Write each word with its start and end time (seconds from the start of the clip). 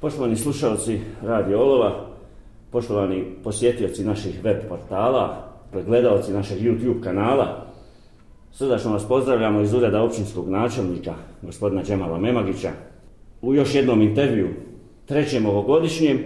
Poštovani 0.00 0.36
slušalci 0.36 1.00
Radio 1.22 1.60
Olova, 1.60 2.06
poštovani 2.70 3.24
posjetioci 3.44 4.04
naših 4.04 4.44
web 4.44 4.56
portala, 4.68 5.52
pregledalci 5.72 6.32
našeg 6.32 6.58
YouTube 6.58 7.02
kanala, 7.02 7.66
srdačno 8.52 8.92
vas 8.92 9.08
pozdravljamo 9.08 9.60
iz 9.60 9.74
ureda 9.74 10.02
općinskog 10.02 10.48
načelnika, 10.48 11.14
gospodina 11.42 11.82
Đemala 11.82 12.18
Memagića, 12.18 12.70
u 13.42 13.54
još 13.54 13.74
jednom 13.74 14.02
intervju, 14.02 14.48
trećem 15.06 15.46
ovogodišnjem, 15.46 16.18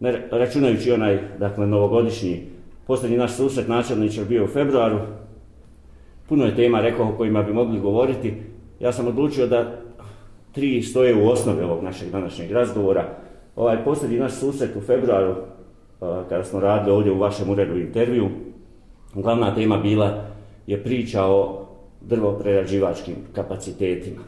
ne 0.00 0.28
računajući 0.30 0.92
onaj, 0.92 1.18
dakle, 1.38 1.66
novogodišnji, 1.66 2.46
posljednji 2.86 3.16
naš 3.16 3.32
susret 3.32 3.68
načelničar 3.68 4.24
bio 4.24 4.44
u 4.44 4.48
februaru, 4.48 4.98
puno 6.28 6.44
je 6.44 6.56
tema, 6.56 6.80
rekao, 6.80 7.08
o 7.08 7.16
kojima 7.16 7.42
bi 7.42 7.52
mogli 7.52 7.80
govoriti, 7.80 8.34
ja 8.80 8.92
sam 8.92 9.06
odlučio 9.06 9.46
da 9.46 9.85
tri 10.56 10.82
stoje 10.82 11.14
u 11.14 11.28
osnovi 11.28 11.62
ovog 11.62 11.84
našeg 11.84 12.10
današnjeg 12.10 12.50
razgovora. 12.50 13.08
Ovaj 13.56 13.84
posljednji 13.84 14.18
naš 14.18 14.32
susret 14.32 14.76
u 14.76 14.80
februaru, 14.80 15.30
uh, 15.30 16.08
kada 16.28 16.44
smo 16.44 16.60
radili 16.60 16.96
ovdje 16.96 17.12
u 17.12 17.18
vašem 17.18 17.50
uredu 17.50 17.78
intervju, 17.78 18.28
glavna 19.14 19.54
tema 19.54 19.76
bila 19.78 20.24
je 20.66 20.82
priča 20.82 21.24
o 21.24 21.66
drvoprerađivačkim 22.00 23.14
kapacitetima. 23.32 24.20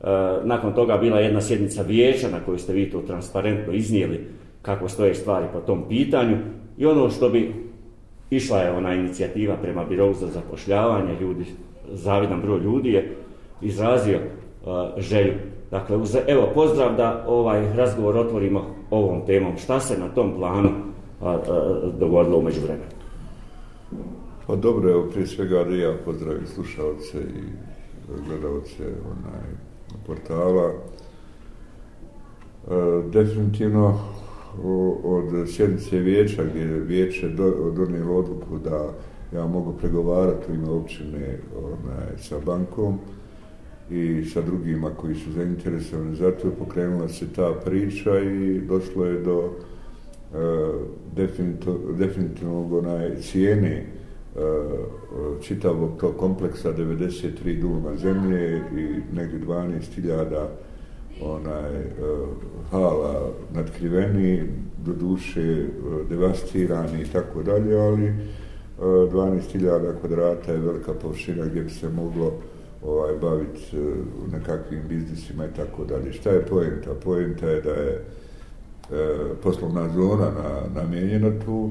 Uh, 0.00 0.08
nakon 0.44 0.74
toga 0.74 0.96
bila 0.96 1.20
jedna 1.20 1.40
sjednica 1.40 1.82
vijeća 1.82 2.28
na 2.28 2.40
kojoj 2.44 2.58
ste 2.58 2.72
vi 2.72 2.90
to 2.90 3.02
transparentno 3.02 3.72
iznijeli 3.72 4.26
kako 4.62 4.88
stoje 4.88 5.14
stvari 5.14 5.46
po 5.52 5.60
tom 5.60 5.84
pitanju 5.88 6.36
i 6.78 6.86
ono 6.86 7.10
što 7.10 7.28
bi 7.28 7.54
išla 8.30 8.58
je 8.58 8.72
ona 8.72 8.94
inicijativa 8.94 9.56
prema 9.56 9.84
birovu 9.84 10.14
za 10.14 10.26
zapošljavanje 10.26 11.20
ljudi, 11.20 11.44
zavidan 11.92 12.40
broj 12.40 12.60
ljudi 12.60 12.92
je 12.92 13.16
izrazio 13.62 14.18
uh, 14.18 15.00
želju 15.02 15.32
Dakle, 15.72 15.96
uz, 15.96 16.16
evo, 16.26 16.48
pozdrav 16.54 16.96
da 16.96 17.24
ovaj 17.28 17.76
razgovor 17.76 18.16
otvorimo 18.16 18.64
ovom 18.90 19.26
temom. 19.26 19.56
Šta 19.56 19.80
se 19.80 19.98
na 19.98 20.08
tom 20.08 20.32
planu 20.36 20.68
a, 21.20 21.30
a, 21.30 21.38
dogodilo 21.98 22.38
umeđu 22.38 22.60
vremenu? 22.60 22.90
Pa 24.46 24.56
dobro, 24.56 24.90
evo, 24.90 25.08
prije 25.12 25.26
svega 25.26 25.64
da 25.64 25.74
ja 25.74 25.94
pozdravim 26.04 26.46
slušalce 26.46 27.18
i 27.18 27.42
gledalce 28.28 28.82
onaj, 28.84 29.48
portala. 30.06 30.70
E, 30.70 30.74
definitivno 33.12 33.98
od 35.04 35.48
sjednice 35.48 35.98
vijeća 35.98 36.44
gdje 36.44 36.60
je 36.60 36.80
vijeće 36.80 37.28
donijelo 37.76 38.16
odluku 38.16 38.58
da 38.64 38.90
ja 39.38 39.46
mogu 39.46 39.72
pregovarati 39.72 40.52
u 40.52 40.54
ime 40.54 40.70
općine 40.70 41.38
onaj, 41.56 42.18
sa 42.18 42.36
bankom, 42.46 42.98
i 43.90 44.24
sa 44.24 44.40
drugima 44.40 44.90
koji 44.90 45.14
su 45.14 45.32
zainteresovani. 45.32 46.16
Zato 46.16 46.48
je 46.48 46.54
pokrenula 46.54 47.08
se 47.08 47.26
ta 47.36 47.54
priča 47.64 48.18
i 48.18 48.60
došlo 48.60 49.04
je 49.04 49.20
do 49.20 49.38
uh, 49.38 49.52
definitivnog 51.98 52.72
onaj 52.72 53.16
cijene 53.16 53.86
e, 54.36 54.40
čitavog 55.42 56.00
tog 56.00 56.16
kompleksa 56.16 56.72
93 56.72 57.60
duma 57.60 57.96
zemlje 57.96 58.56
i 58.56 59.14
negdje 59.16 59.40
12.000 59.40 60.46
onaj 61.22 61.74
e, 61.74 61.90
hala 62.70 63.30
nadkriveni, 63.54 64.42
do 64.84 64.92
duše 64.92 65.40
e, 65.40 65.66
devastirani 66.08 67.02
i 67.02 67.06
tako 67.12 67.42
dalje, 67.42 67.80
ali 67.80 68.12
12.000 68.80 70.00
kvadrata 70.00 70.52
je 70.52 70.58
velika 70.58 70.92
površina 70.94 71.46
gdje 71.46 71.62
bi 71.62 71.70
se 71.70 71.88
moglo 71.88 72.26
uh, 72.26 72.32
ovaj, 72.84 73.16
baviti 73.16 73.78
uh, 73.78 73.84
e, 73.84 74.36
nekakvim 74.36 74.82
biznisima 74.88 75.46
i 75.46 75.54
tako 75.56 75.84
dalje. 75.84 76.12
Šta 76.12 76.30
je 76.30 76.46
poenta? 76.46 76.90
Poenta 77.04 77.46
je 77.46 77.60
da 77.60 77.70
je 77.70 77.92
e, 77.92 78.04
poslovna 79.42 79.88
zona 79.88 80.30
na, 80.30 80.80
namijenjena 80.82 81.40
tu. 81.44 81.70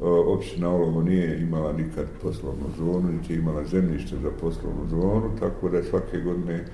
Uh, 0.00 0.08
općina 0.26 0.70
Olovo 0.70 1.02
nije 1.02 1.40
imala 1.40 1.72
nikad 1.72 2.06
poslovnu 2.22 2.66
zonu, 2.78 3.12
niti 3.12 3.34
imala 3.34 3.64
zemljište 3.64 4.16
za 4.22 4.30
poslovnu 4.40 4.88
zonu, 4.90 5.30
tako 5.40 5.68
da 5.68 5.76
je 5.76 5.84
svake 5.84 6.20
godine 6.20 6.64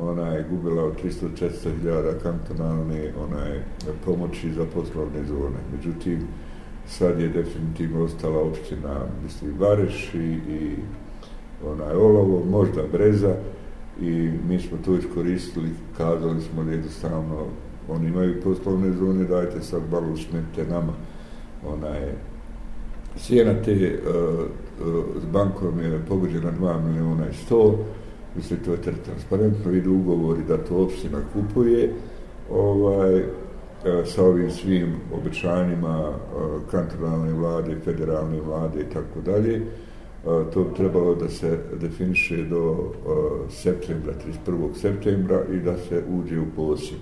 ona 0.00 0.28
je 0.28 0.46
gubila 0.50 0.84
od 0.84 1.02
300-400 1.02 1.80
hiljada 1.80 2.18
kantonalne 2.22 3.12
onaj, 3.24 3.60
pomoći 4.04 4.52
za 4.52 4.64
poslovne 4.74 5.24
zone. 5.24 5.58
Međutim, 5.76 6.20
sad 6.86 7.20
je 7.20 7.28
definitivno 7.28 8.04
ostala 8.04 8.40
općina, 8.40 9.06
mislim, 9.22 9.58
Vareš 9.58 10.14
i, 10.14 10.38
i 10.48 10.76
onaj 11.72 11.94
olovo, 11.94 12.42
možda 12.50 12.82
breza 12.92 13.34
i 14.00 14.30
mi 14.48 14.58
smo 14.58 14.78
to 14.84 14.96
iskoristili, 14.96 15.68
kazali 15.96 16.40
smo 16.40 16.62
jednostavno 16.62 17.46
oni 17.88 18.06
imaju 18.06 18.40
poslovne 18.42 18.92
zone, 18.92 19.24
dajte 19.24 19.62
sad 19.62 19.82
malo 19.90 20.12
usmete 20.12 20.64
nama 20.70 20.92
onaj 21.66 22.12
cijena 23.16 23.54
te 23.64 23.72
uh, 23.72 24.14
uh, 24.88 25.04
s 25.22 25.24
bankom 25.32 25.80
je 25.80 26.00
pogođena 26.08 26.52
2 26.60 26.86
miliona 26.86 27.26
i 27.28 27.52
100 27.52 27.74
mislim 28.36 28.58
to 28.64 28.72
je 28.72 28.80
transparentno 29.04 29.72
idu 29.72 29.92
ugovori 29.92 30.40
da 30.48 30.56
to 30.56 30.76
opština 30.76 31.18
kupuje 31.32 31.92
ovaj 32.50 33.20
uh, 33.20 33.26
sa 34.06 34.24
ovim 34.24 34.50
svim 34.50 34.94
obećanjima 35.14 36.08
uh, 36.08 36.16
kantonalne 36.70 37.32
vlade, 37.32 37.76
federalne 37.84 38.40
vlade 38.40 38.80
i 38.80 38.92
tako 38.92 39.20
dalje 39.24 39.62
to 40.24 40.64
bi 40.64 40.74
trebalo 40.76 41.14
da 41.14 41.28
se 41.28 41.58
definiše 41.80 42.44
do 42.44 42.92
septembra, 43.50 44.12
31. 44.46 44.74
septembra 44.74 45.42
i 45.52 45.60
da 45.60 45.76
se 45.76 46.02
uđe 46.10 46.40
u 46.40 46.46
posjed. 46.56 46.98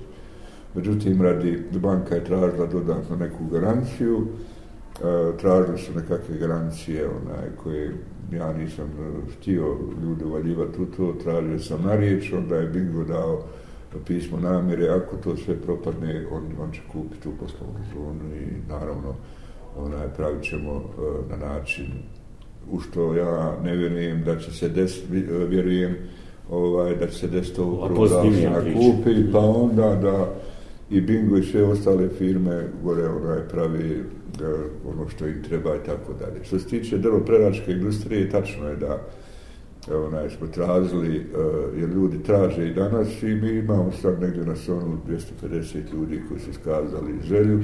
Međutim, 0.74 1.22
radi 1.22 1.62
banka 1.72 2.14
je 2.14 2.24
tražila 2.24 2.66
dodatno 2.66 3.16
neku 3.16 3.44
garanciju, 3.52 4.26
tražili 5.40 5.78
su 5.78 5.92
nekakve 5.96 6.38
garancije 6.38 7.08
onaj, 7.08 7.48
koje 7.62 7.94
ja 8.32 8.52
nisam 8.52 8.90
htio 9.36 9.76
ljudi 10.02 10.24
uvaljivati 10.24 10.82
u 10.82 10.86
to, 10.86 11.12
tražio 11.22 11.58
sam 11.58 11.82
na 11.82 11.96
riječ, 11.96 12.32
onda 12.32 12.56
je 12.56 12.68
Bingo 12.68 13.04
dao 13.04 13.42
pismo 14.06 14.40
namjere, 14.40 14.88
ako 14.88 15.16
to 15.16 15.36
sve 15.36 15.56
propadne, 15.56 16.26
on, 16.30 16.42
on 16.60 16.72
će 16.72 16.80
kupiti 16.92 17.28
u 17.28 17.32
poslovnu 17.40 17.78
zonu 17.94 18.34
i 18.34 18.68
naravno 18.68 19.14
onaj, 19.76 20.08
pravit 20.16 20.42
ćemo 20.42 20.82
na 21.30 21.36
način 21.36 21.86
u 22.70 22.80
što 22.80 23.14
ja 23.14 23.56
ne 23.64 23.76
vjerujem 23.76 24.24
da 24.24 24.38
će 24.38 24.52
se 24.52 24.68
desiti, 24.68 25.06
vjerujem 25.48 25.96
ovaj, 26.50 26.96
da 26.96 27.06
će 27.06 27.18
se 27.18 27.28
desiti 27.28 27.60
ovo 27.60 27.86
prvo 27.86 28.08
da 28.08 28.22
se 28.22 28.50
nakupi, 28.50 29.32
pa 29.32 29.38
onda 29.38 29.96
da 30.02 30.34
i 30.90 31.00
Bingo 31.00 31.36
i 31.36 31.42
sve 31.42 31.64
ostale 31.64 32.08
firme 32.08 32.68
gore 32.82 33.08
onaj 33.08 33.48
pravi 33.48 34.04
da, 34.38 34.48
ono 34.90 35.08
što 35.08 35.26
im 35.26 35.42
treba 35.42 35.76
i 35.76 35.86
tako 35.86 36.12
dalje. 36.12 36.44
Što 36.44 36.58
se 36.58 36.66
tiče 36.66 36.98
drvopreračke 36.98 37.72
industrije, 37.72 38.30
tačno 38.30 38.68
je 38.68 38.76
da 38.76 38.98
onaj, 39.90 40.30
smo 40.30 40.46
tražili, 40.46 41.18
uh, 41.18 41.80
jer 41.80 41.88
ljudi 41.88 42.22
traže 42.22 42.68
i 42.68 42.74
danas 42.74 43.22
i 43.22 43.26
mi 43.26 43.50
imamo 43.50 43.92
sad 44.02 44.20
negdje 44.20 44.44
na 44.44 44.56
sonu 44.56 44.98
250 45.42 45.92
ljudi 45.92 46.22
koji 46.28 46.40
su 46.40 46.52
skazali 46.52 47.12
želju 47.24 47.60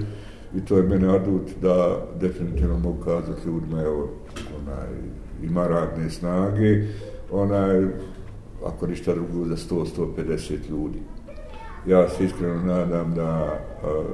i 0.56 0.60
to 0.60 0.76
je 0.76 0.82
mene 0.82 1.08
adut 1.08 1.50
da 1.62 2.06
definitivno 2.20 2.78
mogu 2.78 3.02
kazati 3.04 3.46
ljudima, 3.46 3.82
evo, 3.82 4.08
onaj, 4.62 4.88
ima 5.42 5.66
radne 5.66 6.10
snage, 6.10 6.84
onaj, 7.30 7.86
ako 8.64 8.86
ništa 8.86 9.14
drugo, 9.14 9.44
za 9.44 9.56
100-150 9.56 10.70
ljudi. 10.70 10.98
Ja 11.86 12.08
se 12.08 12.24
iskreno 12.24 12.62
nadam 12.62 13.14
da, 13.14 13.58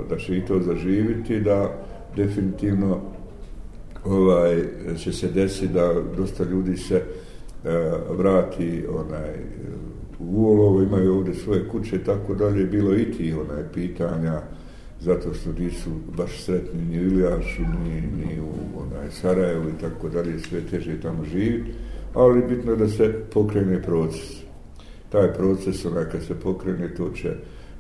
da 0.09 0.17
će 0.17 0.37
i 0.37 0.47
to 0.47 0.61
zaživiti, 0.61 1.41
da 1.41 1.71
definitivno 2.17 3.01
ovaj, 4.05 4.63
će 4.97 5.13
se 5.13 5.29
desiti 5.29 5.69
da 5.69 5.95
dosta 6.17 6.45
ljudi 6.45 6.77
se 6.77 6.95
e, 6.95 7.03
vrati 8.11 8.87
onaj, 8.89 9.35
u 10.19 10.43
Uolovo, 10.43 10.83
imaju 10.83 11.15
ovdje 11.15 11.35
svoje 11.35 11.69
kuće, 11.69 12.05
tako 12.05 12.35
dalje, 12.35 12.65
bilo 12.65 12.95
i 12.95 13.13
ti 13.13 13.33
onaj, 13.33 13.63
pitanja, 13.75 14.41
zato 15.05 15.35
što 15.35 15.53
nisu 15.53 15.91
baš 16.17 16.45
sretni 16.45 16.83
ni 16.83 16.99
u 16.99 17.03
Ilijašu, 17.03 17.63
ni, 17.63 18.01
ni 18.01 18.41
u 18.41 18.81
onaj, 18.83 19.11
Sarajevu 19.11 19.69
i 19.69 19.81
tako 19.81 20.09
dalje, 20.09 20.39
sve 20.39 20.61
teže 20.71 21.01
tamo 21.01 21.25
živi, 21.25 21.65
ali 22.15 22.43
bitno 22.49 22.73
je 22.73 22.77
da 22.77 22.89
se 22.89 23.15
pokrene 23.33 23.83
proces. 23.83 24.43
Taj 25.09 25.33
proces, 25.33 25.85
onaj, 25.85 26.05
kad 26.05 26.23
se 26.23 26.35
pokrene, 26.35 26.95
to 26.95 27.11
će 27.11 27.35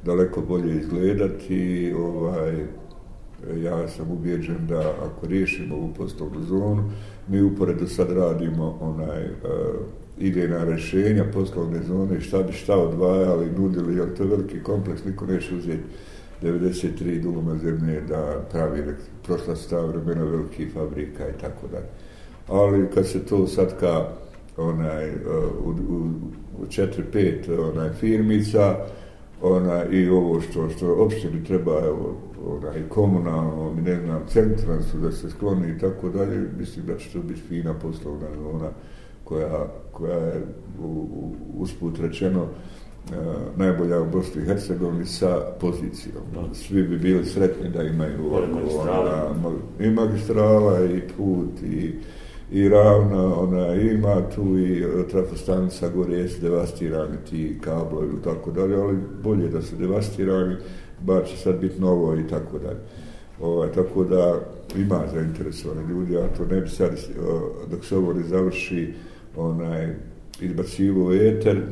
daleko 0.04 0.40
bolje 0.40 0.76
izgledati 0.76 1.56
i 1.56 1.92
ovaj, 1.92 2.66
ja 3.62 3.88
sam 3.88 4.10
ubijeđen 4.10 4.66
da 4.68 4.94
ako 5.02 5.26
riješimo 5.26 5.76
ovu 5.76 5.94
poslovnu 5.96 6.42
zonu, 6.42 6.90
mi 7.28 7.42
uporedo 7.42 7.86
sad 7.86 8.12
radimo 8.12 8.78
onaj 8.80 9.22
eh, 9.22 9.30
uh, 9.44 9.50
idejna 10.18 10.64
rešenja 10.64 11.24
poslovne 11.34 11.82
zone, 11.82 12.20
šta 12.20 12.42
bi 12.42 12.52
šta 12.52 12.76
odvajali, 12.78 13.50
nudili, 13.50 13.96
jer 13.96 14.14
to 14.14 14.22
je 14.22 14.28
veliki 14.28 14.62
kompleks, 14.62 15.04
niko 15.04 15.26
neće 15.26 15.54
uzeti 15.54 15.82
93 16.42 17.22
dugoma 17.22 17.58
zemlje 17.58 18.00
da 18.00 18.44
pravi 18.52 18.82
prošla 19.22 19.56
sta 19.56 19.81
vremena 19.81 20.25
velikih 20.25 20.72
fabrika 20.72 21.28
i 21.28 21.40
tako 21.40 21.66
dalje. 21.66 21.86
Ali 22.48 22.90
kad 22.94 23.06
se 23.06 23.26
to 23.26 23.46
sad 23.46 23.81
ka 23.81 24.08
onaj, 24.56 25.08
eh, 25.08 25.14
u, 25.64 25.70
u, 25.70 26.10
u 26.62 26.66
četiri, 26.69 27.04
pet 27.12 27.48
onaj, 27.48 27.90
firmica, 27.90 28.76
ona, 29.42 29.84
i 29.84 30.08
ovo 30.08 30.40
što, 30.40 30.69
što 30.69 30.94
opštini 30.94 31.44
treba, 31.44 31.81
evo, 31.84 32.16
onaj, 32.46 32.88
komunalno, 32.88 33.75
i 33.78 33.81
ne 33.81 34.00
znam, 34.00 34.22
centran 34.28 34.82
su 34.82 34.98
da 34.98 35.12
se 35.12 35.31
skloni 35.31 35.70
i 35.70 35.78
tako 35.78 36.08
dalje, 36.08 36.48
mislim 36.58 36.86
da 36.86 36.96
će 36.96 37.12
to 37.12 37.19
biti 37.19 37.40
fina 37.40 37.75
poslovna 37.75 38.26
zona 38.42 38.70
koja, 39.25 39.66
koja 39.92 40.16
je 40.16 40.42
u, 40.81 40.86
u, 40.86 41.34
usput 41.54 41.98
rečeno 41.98 42.42
uh, 42.42 42.48
najbolja 43.56 44.00
u 44.00 44.06
Bosni 44.12 44.42
i 44.42 44.44
Hercegovini 44.44 45.06
sa 45.06 45.40
pozicijom. 45.60 46.22
Svi 46.52 46.82
bi 46.82 46.98
bili 46.98 47.24
sretni 47.24 47.68
da 47.68 47.82
imaju 47.82 48.34
ona, 48.34 49.20
i 49.80 49.90
magistrala 49.90 50.84
i 50.84 51.00
put 51.16 51.62
i 51.62 51.94
i 52.52 52.68
ravna, 52.68 53.40
ona 53.40 53.74
ima 53.74 54.22
tu 54.34 54.58
i 54.58 54.84
trafostanica 55.10 55.88
gore 55.88 56.14
jesu 56.14 56.40
devastirani 56.40 57.16
ti 57.30 57.58
kablovi 57.60 58.06
i 58.20 58.24
tako 58.24 58.50
dalje, 58.50 58.76
ali 58.76 58.98
bolje 59.22 59.48
da 59.48 59.62
su 59.62 59.76
devastirani, 59.76 60.56
bar 61.00 61.24
će 61.26 61.36
sad 61.36 61.60
biti 61.60 61.80
novo 61.80 62.16
i 62.16 62.28
tako 62.28 62.58
dalje. 62.58 62.80
Ovaj, 63.40 63.72
tako 63.72 64.04
da 64.04 64.40
ima 64.76 65.00
zainteresovane 65.14 65.88
ljudi, 65.88 66.16
a 66.16 66.28
to 66.36 66.46
ne 66.46 66.60
bi 66.60 66.68
sad, 66.68 66.90
dok 67.70 67.84
se 67.84 67.96
ovo 67.96 68.12
ne 68.12 68.22
završi, 68.22 68.94
onaj, 69.36 69.94
izbacivo 70.44 71.14
eter, 71.14 71.62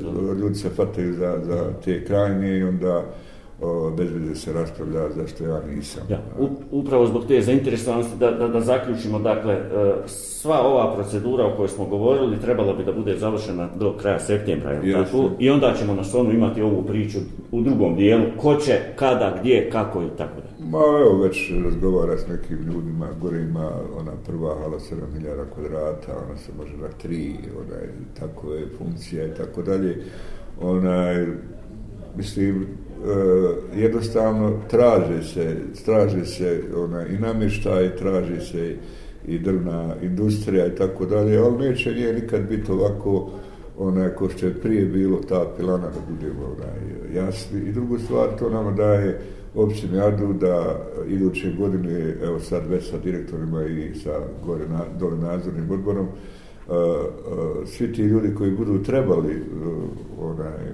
ljudi 0.41 0.55
se 0.55 0.69
fataju 0.69 1.15
za, 1.15 1.41
za 1.45 1.73
te 1.85 2.05
krajnje 2.05 2.59
i 2.59 2.63
onda 2.63 3.15
bez 3.97 4.13
veze 4.13 4.35
se 4.35 4.53
raspravlja 4.53 5.11
zašto 5.17 5.45
ja 5.45 5.61
nisam. 5.75 6.03
Ja, 6.11 6.21
upravo 6.71 7.07
zbog 7.07 7.27
te 7.27 7.41
zainteresovanosti 7.41 8.19
da, 8.19 8.31
da, 8.31 8.49
da 8.49 8.61
zaključimo, 8.61 9.19
dakle, 9.19 9.55
e, 9.55 9.95
sva 10.07 10.61
ova 10.61 10.95
procedura 10.95 11.47
o 11.47 11.57
kojoj 11.57 11.69
smo 11.69 11.85
govorili 11.87 12.41
trebala 12.41 12.73
bi 12.73 12.85
da 12.85 12.93
bude 12.93 13.19
završena 13.19 13.69
do 13.79 13.97
kraja 13.97 14.19
septembra, 14.19 14.71
je 14.71 14.93
tako? 14.93 15.31
I 15.39 15.51
onda 15.51 15.75
ćemo 15.79 15.95
na 15.95 16.05
sonu 16.05 16.33
imati 16.33 16.63
ovu 16.63 16.83
priču 16.83 17.19
u 17.53 17.61
drugom 17.61 17.97
dijelu, 17.97 18.25
ko 18.37 18.55
će, 18.55 18.79
kada, 18.97 19.37
gdje, 19.41 19.71
kako 19.71 20.03
i 20.03 20.09
tako 20.19 20.41
da. 20.41 20.65
Ma 20.71 20.79
evo, 20.79 21.23
već 21.23 21.53
razgovara 21.65 22.19
s 22.19 22.29
nekim 22.29 22.59
ljudima, 22.59 23.09
gore 23.21 23.41
ima 23.41 23.71
ona 24.01 24.13
prva 24.27 24.55
hala 24.55 24.79
7000 24.79 25.45
kvadrata, 25.55 26.13
ona 26.29 26.37
se 26.37 26.53
može 26.59 26.77
na 26.77 26.89
tri, 26.89 27.35
ona 27.67 27.77
je 27.77 27.93
tako 28.21 28.53
je 28.53 28.69
funkcija 28.79 29.27
i 29.27 29.35
tako 29.35 29.63
dalje. 29.63 30.03
Ona 30.61 31.27
mislim, 32.17 32.67
E, 33.03 33.81
jednostavno 33.81 34.53
traže 34.71 35.23
se, 35.23 35.57
traže 35.85 36.25
se 36.25 36.63
ona, 36.77 37.07
i 37.07 37.19
namještaj, 37.19 37.97
traže 37.97 38.41
se 38.41 38.77
i 39.27 39.39
drvna 39.39 39.95
industrija 40.03 40.67
i 40.67 40.75
tako 40.75 41.07
dalje, 41.07 41.39
ali 41.39 41.69
neće 41.69 41.93
nije 41.93 42.13
nikad 42.13 42.49
biti 42.49 42.73
ovako 42.73 43.31
onaj 43.79 44.09
ko 44.09 44.29
što 44.29 44.47
je 44.47 44.55
prije 44.55 44.87
bilo 44.87 45.19
ta 45.29 45.47
pilana 45.57 45.87
da 45.87 46.15
budemo 46.15 46.43
onaj, 46.45 47.17
jasni. 47.17 47.61
I 47.61 47.73
drugu 47.73 47.99
stvar, 47.99 48.29
to 48.39 48.51
nama 48.51 48.71
daje 48.71 49.21
općini 49.55 50.01
Adu 50.01 50.33
da 50.33 50.81
iduće 51.09 51.53
godine, 51.59 52.15
evo 52.23 52.41
sad 52.41 52.71
već 52.71 52.91
sa 52.91 52.99
direktorima 52.99 53.65
i 53.65 53.95
sa 53.95 54.21
gore 54.47 54.69
na, 54.69 54.81
dole 54.99 55.17
nadzornim 55.17 55.71
odborom, 55.71 56.07
uh, 56.07 56.75
uh, 56.75 57.69
svi 57.69 57.93
ti 57.93 58.03
ljudi 58.03 58.35
koji 58.35 58.51
budu 58.51 58.83
trebali 58.83 59.37
uh, 59.37 59.83
onaj, 60.21 60.73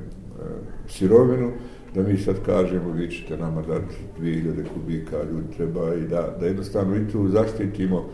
sirovinu, 0.88 1.50
da 1.98 2.08
mi 2.08 2.16
sad 2.16 2.36
kažemo 2.46 2.92
vi 2.92 3.10
ćete 3.10 3.36
nama 3.36 3.62
dati 3.62 3.94
2000 4.20 4.64
kubika 4.74 5.16
ljudi 5.32 5.56
treba 5.56 5.94
i 5.94 6.00
da, 6.00 6.36
da 6.40 6.46
jednostavno 6.46 6.96
i 6.96 7.08
tu 7.12 7.28
zaštitimo 7.28 8.04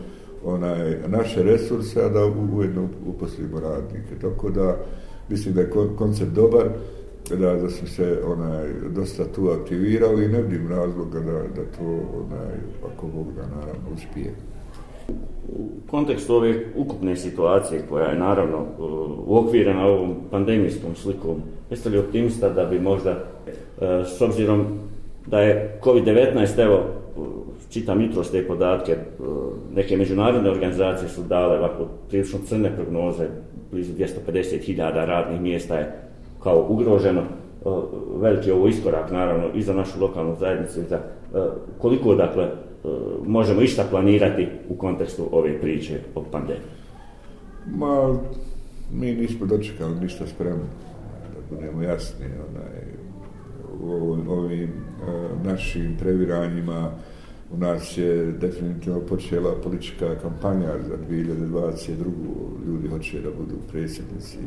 onaj, 0.45 0.97
naše 1.07 1.43
resurse, 1.43 2.05
a 2.05 2.09
da 2.09 2.25
ujedno 2.57 2.89
uposlimo 3.07 3.61
radnike. 3.61 4.15
Tako 4.21 4.51
da 4.51 4.77
mislim 5.29 5.55
da 5.55 5.61
je 5.61 5.71
koncept 5.99 6.31
dobar, 6.31 6.69
da, 7.31 7.55
da 7.55 7.71
smo 7.71 7.89
se 7.89 8.19
onaj, 8.27 8.69
dosta 8.95 9.25
tu 9.25 9.49
aktivirali 9.49 10.25
i 10.25 10.29
ne 10.29 10.43
vidim 10.43 10.69
razloga 10.69 11.21
da, 11.21 11.33
da 11.33 11.65
to 11.79 11.85
onaj, 12.15 12.55
ako 12.93 13.07
Bog 13.07 13.27
da 13.37 13.43
naravno 13.43 13.89
uspije. 13.95 14.35
U 15.49 15.69
kontekstu 15.91 16.35
ove 16.35 16.65
ukupne 16.77 17.17
situacije 17.17 17.83
koja 17.89 18.07
je 18.07 18.19
naravno 18.19 18.67
uokvirena 19.27 19.87
ovom 19.87 20.15
pandemijskom 20.31 20.95
slikom, 20.95 21.43
jeste 21.71 21.89
li 21.89 21.99
optimista 21.99 22.49
da 22.49 22.65
bi 22.65 22.81
možda 22.81 23.34
E, 23.46 24.05
s 24.05 24.20
obzirom 24.20 24.67
da 25.26 25.41
je 25.41 25.79
COVID-19, 25.82 26.62
evo, 26.62 26.85
čitam 27.70 28.00
jutro 28.00 28.25
te 28.25 28.46
podatke, 28.46 28.93
e, 28.93 28.99
neke 29.75 29.96
međunarodne 29.96 30.50
organizacije 30.50 31.08
su 31.08 31.23
dale 31.23 31.58
ovako 31.58 31.87
prilično 32.08 32.38
crne 32.46 32.76
prognoze, 32.76 33.26
blizu 33.70 33.93
250.000 33.93 35.06
radnih 35.06 35.41
mjesta 35.41 35.76
je 35.76 35.93
kao 36.43 36.67
ugroženo, 36.69 37.20
e, 37.20 37.25
veliki 38.17 38.50
ovo 38.50 38.69
iskorak 38.69 39.11
naravno 39.11 39.47
i 39.55 39.62
za 39.62 39.73
našu 39.73 40.00
lokalnu 40.00 40.37
zajednicu 40.40 40.81
i 40.81 40.85
za 40.85 41.00
koliko 41.79 42.14
dakle 42.14 42.49
možemo 43.26 43.62
išta 43.62 43.85
planirati 43.90 44.49
u 44.69 44.75
kontekstu 44.75 45.29
ove 45.32 45.61
priče 45.61 46.00
o 46.14 46.23
pandemiji? 46.32 46.64
Ma, 47.67 48.19
mi 48.93 49.12
nismo 49.12 49.47
dočekali 49.47 50.00
ništa 50.00 50.26
spremno, 50.26 50.64
da 51.35 51.56
budemo 51.56 51.82
jasni, 51.82 52.25
onaj, 52.25 52.94
ovim 54.29 54.71
našim 55.44 55.97
previranjima. 55.99 56.91
U 57.53 57.56
nas 57.56 57.99
je 57.99 58.32
definitivno 58.32 59.00
počela 59.00 59.55
politička 59.62 60.15
kampanja 60.23 60.73
za 60.88 60.97
2022. 61.11 61.87
Ljudi 62.67 62.88
hoće 62.88 63.21
da 63.21 63.31
budu 63.31 63.55
predsjednici, 63.73 64.38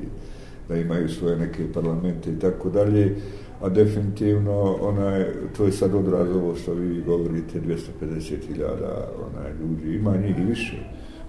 da 0.69 0.75
imaju 0.75 1.09
svoje 1.09 1.38
neke 1.38 1.74
parlamente 1.74 2.31
i 2.31 2.39
tako 2.39 2.69
dalje, 2.69 3.15
a 3.62 3.69
definitivno 3.69 4.77
onaj, 4.81 5.25
to 5.57 5.65
je 5.65 5.71
sad 5.71 5.95
odraz 5.95 6.35
ovo 6.35 6.56
što 6.56 6.74
vi 6.74 7.01
govorite, 7.01 7.62
250.000 7.62 8.63
onaj, 9.29 9.51
ljudi, 9.62 9.95
ima 9.95 10.18
njih 10.18 10.39
i 10.39 10.44
više, 10.44 10.77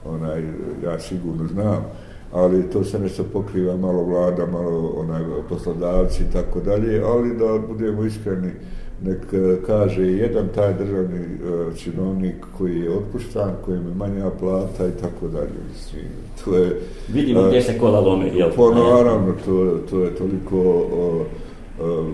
onaj, 0.05 0.43
ja 0.85 0.99
sigurno 0.99 1.47
znam, 1.47 1.85
ali 2.33 2.71
to 2.71 2.85
se 2.85 2.99
nešto 2.99 3.25
pokriva 3.33 3.77
malo 3.77 4.03
vlada, 4.03 4.47
malo 4.47 4.93
onaj, 4.97 5.23
poslodavci 5.49 6.23
i 6.23 6.33
tako 6.33 6.61
dalje, 6.61 7.03
ali 7.03 7.37
da 7.37 7.59
budemo 7.69 8.05
iskreni, 8.05 8.51
nek 9.03 9.33
e, 9.33 9.57
kaže 9.67 10.03
jedan 10.03 10.49
taj 10.55 10.75
državni 10.75 11.19
uh, 11.19 11.77
činovnik 11.77 12.35
koji 12.59 12.81
je 12.81 12.91
otpuštan, 12.91 13.53
koji 13.65 13.77
je 13.77 13.83
manja 13.97 14.31
plata 14.41 14.87
i 14.87 15.01
tako 15.01 15.29
dalje. 15.29 15.59
Mislim, 15.73 16.03
to 16.45 16.57
je, 16.57 16.81
Vidimo 17.09 17.41
uh, 17.41 17.47
gdje 17.47 17.63
se 17.63 17.79
kola 17.79 18.01
lome, 18.01 18.31
jel? 18.35 18.51
Po, 18.57 18.71
naravno, 18.71 19.35
to, 19.45 19.79
to 19.91 20.01
je 20.05 20.15
toliko 20.15 20.57
uh, 20.59 21.27
uh, 21.87 22.07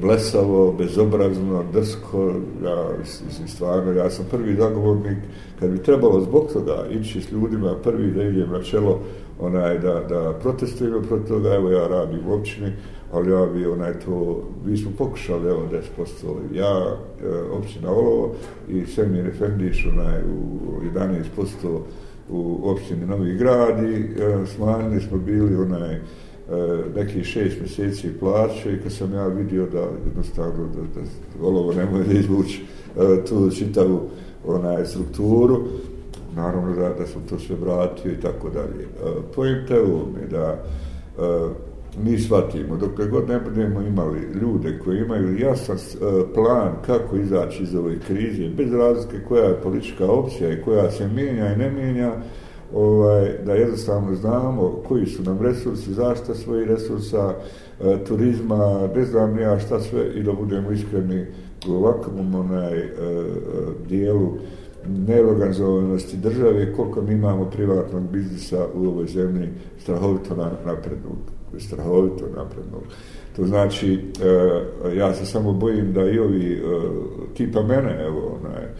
blesavo, 0.00 0.72
bezobrazno, 0.78 1.64
drsko, 1.72 2.32
ja, 2.64 2.88
mislim, 3.26 3.48
stvarno, 3.48 3.92
ja 3.92 4.10
sam 4.10 4.24
prvi 4.30 4.56
zagovornik, 4.56 5.18
kad 5.60 5.70
bi 5.70 5.82
trebalo 5.82 6.20
zbog 6.20 6.52
toga 6.52 6.86
ići 6.90 7.20
s 7.20 7.32
ljudima, 7.32 7.74
prvi 7.82 8.10
da 8.10 8.22
idem 8.22 8.50
na 8.50 8.62
čelo, 8.62 9.00
onaj, 9.38 9.78
da, 9.78 10.00
da 10.08 10.38
protestujemo 10.42 11.00
protiv 11.00 11.28
toga, 11.28 11.54
evo 11.54 11.70
ja 11.70 11.88
radim 11.88 12.20
u 12.26 12.32
općini, 12.32 12.72
ali 13.12 13.32
ja 13.32 13.46
bi 13.46 13.66
onaj 13.66 14.00
to, 14.00 14.42
mi 14.66 14.76
smo 14.76 14.90
pokušali, 14.98 15.48
evo 15.48 15.68
10% 15.98 16.56
ja, 16.56 16.96
e, 17.22 17.42
općina 17.52 17.90
Olovo 17.90 18.34
i 18.68 18.86
Semir 18.86 19.26
Efendiš, 19.26 19.86
onaj, 19.92 20.22
u 20.22 20.80
11% 20.94 21.80
u 22.28 22.70
općini 22.70 23.06
Novi 23.06 23.34
grad 23.34 23.82
i 23.82 23.96
e, 23.96 24.46
smanjili 24.46 25.00
smo 25.00 25.18
bili 25.18 25.56
onaj, 25.56 25.94
e, 25.94 26.00
neki 26.96 27.24
šest 27.24 27.60
mjeseci 27.60 28.18
plaće 28.20 28.72
i 28.72 28.82
kad 28.82 28.92
sam 28.92 29.14
ja 29.14 29.26
vidio 29.26 29.66
da 29.66 29.88
jednostavno 30.06 30.66
da, 30.66 31.00
da 31.00 31.46
Olovo 31.46 31.72
ne 31.72 31.84
može 31.84 32.12
izvući 32.12 32.62
e, 32.96 33.24
tu 33.24 33.50
čitavu 33.50 34.00
onaj, 34.46 34.84
strukturu, 34.84 35.64
naravno 36.36 36.74
da, 36.74 36.88
da 36.88 37.06
sam 37.06 37.22
to 37.28 37.38
sve 37.38 37.56
vratio 37.56 38.12
i 38.12 38.20
tako 38.20 38.50
dalje. 38.50 38.82
E, 38.82 38.86
Pojenta 39.34 39.74
je 39.74 39.82
mi 39.84 40.28
da 40.30 40.64
e, 41.18 41.48
mi 42.02 42.18
shvatimo, 42.18 42.76
dok 42.76 43.10
god 43.10 43.28
ne 43.28 43.40
budemo 43.40 43.80
imali 43.80 44.20
ljude 44.40 44.78
koji 44.84 44.98
imaju 44.98 45.38
jasan 45.38 45.76
uh, 45.76 46.26
plan 46.34 46.72
kako 46.86 47.16
izaći 47.16 47.62
iz 47.62 47.74
ove 47.74 47.98
krize, 48.06 48.48
bez 48.48 48.72
razlike 48.72 49.24
koja 49.28 49.44
je 49.44 49.60
politička 49.62 50.06
opcija 50.06 50.52
i 50.52 50.62
koja 50.62 50.90
se 50.90 51.08
mijenja 51.08 51.52
i 51.52 51.56
ne 51.56 51.70
mijenja, 51.70 52.12
ovaj, 52.74 53.32
da 53.46 53.54
jednostavno 53.54 54.14
znamo 54.14 54.82
koji 54.88 55.06
su 55.06 55.22
nam 55.22 55.38
resursi, 55.42 55.94
zašta 55.94 56.34
svojih 56.34 56.68
resursa, 56.68 57.34
e, 57.80 58.04
turizma, 58.04 58.88
ne 58.96 59.04
znam 59.04 59.38
ja 59.38 59.58
šta 59.58 59.80
sve 59.80 60.14
i 60.14 60.22
da 60.22 60.32
budemo 60.32 60.70
iskreni 60.70 61.26
u 61.68 61.72
ovakvom 61.72 62.34
onaj, 62.34 62.78
e, 62.78 62.90
dijelu 63.88 64.32
neorganizovanosti 64.88 66.16
države, 66.16 66.72
koliko 66.72 67.02
mi 67.02 67.12
imamo 67.12 67.50
privatnog 67.50 68.02
biznisa 68.10 68.66
u 68.74 68.86
ovoj 68.86 69.06
zemlji, 69.06 69.48
strahovito 69.78 70.50
naprednog. 70.66 71.16
Strahovito 71.58 72.24
naprednog. 72.36 72.82
To 73.36 73.46
znači, 73.46 73.94
e, 73.94 74.96
ja 74.96 75.14
se 75.14 75.26
samo 75.26 75.52
bojim 75.52 75.92
da 75.92 76.10
i 76.10 76.18
ovi 76.18 76.52
eh, 76.52 76.58
e, 76.58 77.34
tipa 77.34 77.62
mene, 77.62 78.04
evo, 78.06 78.38
onaj, 78.40 78.64
e, 78.64 78.70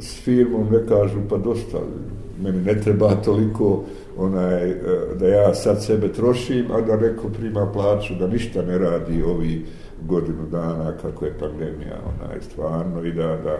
s 0.00 0.20
firmom 0.24 0.66
ne 0.72 0.86
kažu, 0.88 1.18
pa 1.28 1.36
dosta, 1.36 1.78
meni 2.42 2.62
ne 2.62 2.80
treba 2.80 3.14
toliko 3.24 3.84
onaj, 4.16 4.74
da 5.20 5.28
ja 5.28 5.54
sad 5.54 5.84
sebe 5.84 6.12
trošim, 6.12 6.70
a 6.70 6.80
da 6.80 6.96
neko 6.96 7.28
prima 7.28 7.72
plaću, 7.72 8.14
da 8.14 8.26
ništa 8.26 8.62
ne 8.62 8.78
radi 8.78 9.22
ovi 9.22 9.64
godinu 10.02 10.46
dana 10.50 10.92
kako 11.02 11.24
je 11.24 11.38
pandemija 11.38 11.96
onaj 12.04 12.40
stvarno 12.40 13.04
i 13.04 13.12
da, 13.12 13.26
da 13.26 13.58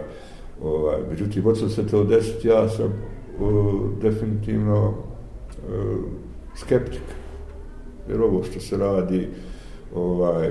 ovaj, 0.63 0.97
međutim, 1.09 1.43
hoće 1.43 1.69
se 1.69 1.87
to 1.87 2.03
desiti, 2.03 2.47
ja 2.47 2.69
sam 2.69 2.93
uh, 3.39 4.01
definitivno 4.01 4.87
uh, 4.87 5.99
skeptik. 6.55 7.01
Jer 8.09 8.21
ovo 8.21 8.43
što 8.43 8.59
se 8.59 8.77
radi, 8.77 9.27
ovaj, 9.95 10.47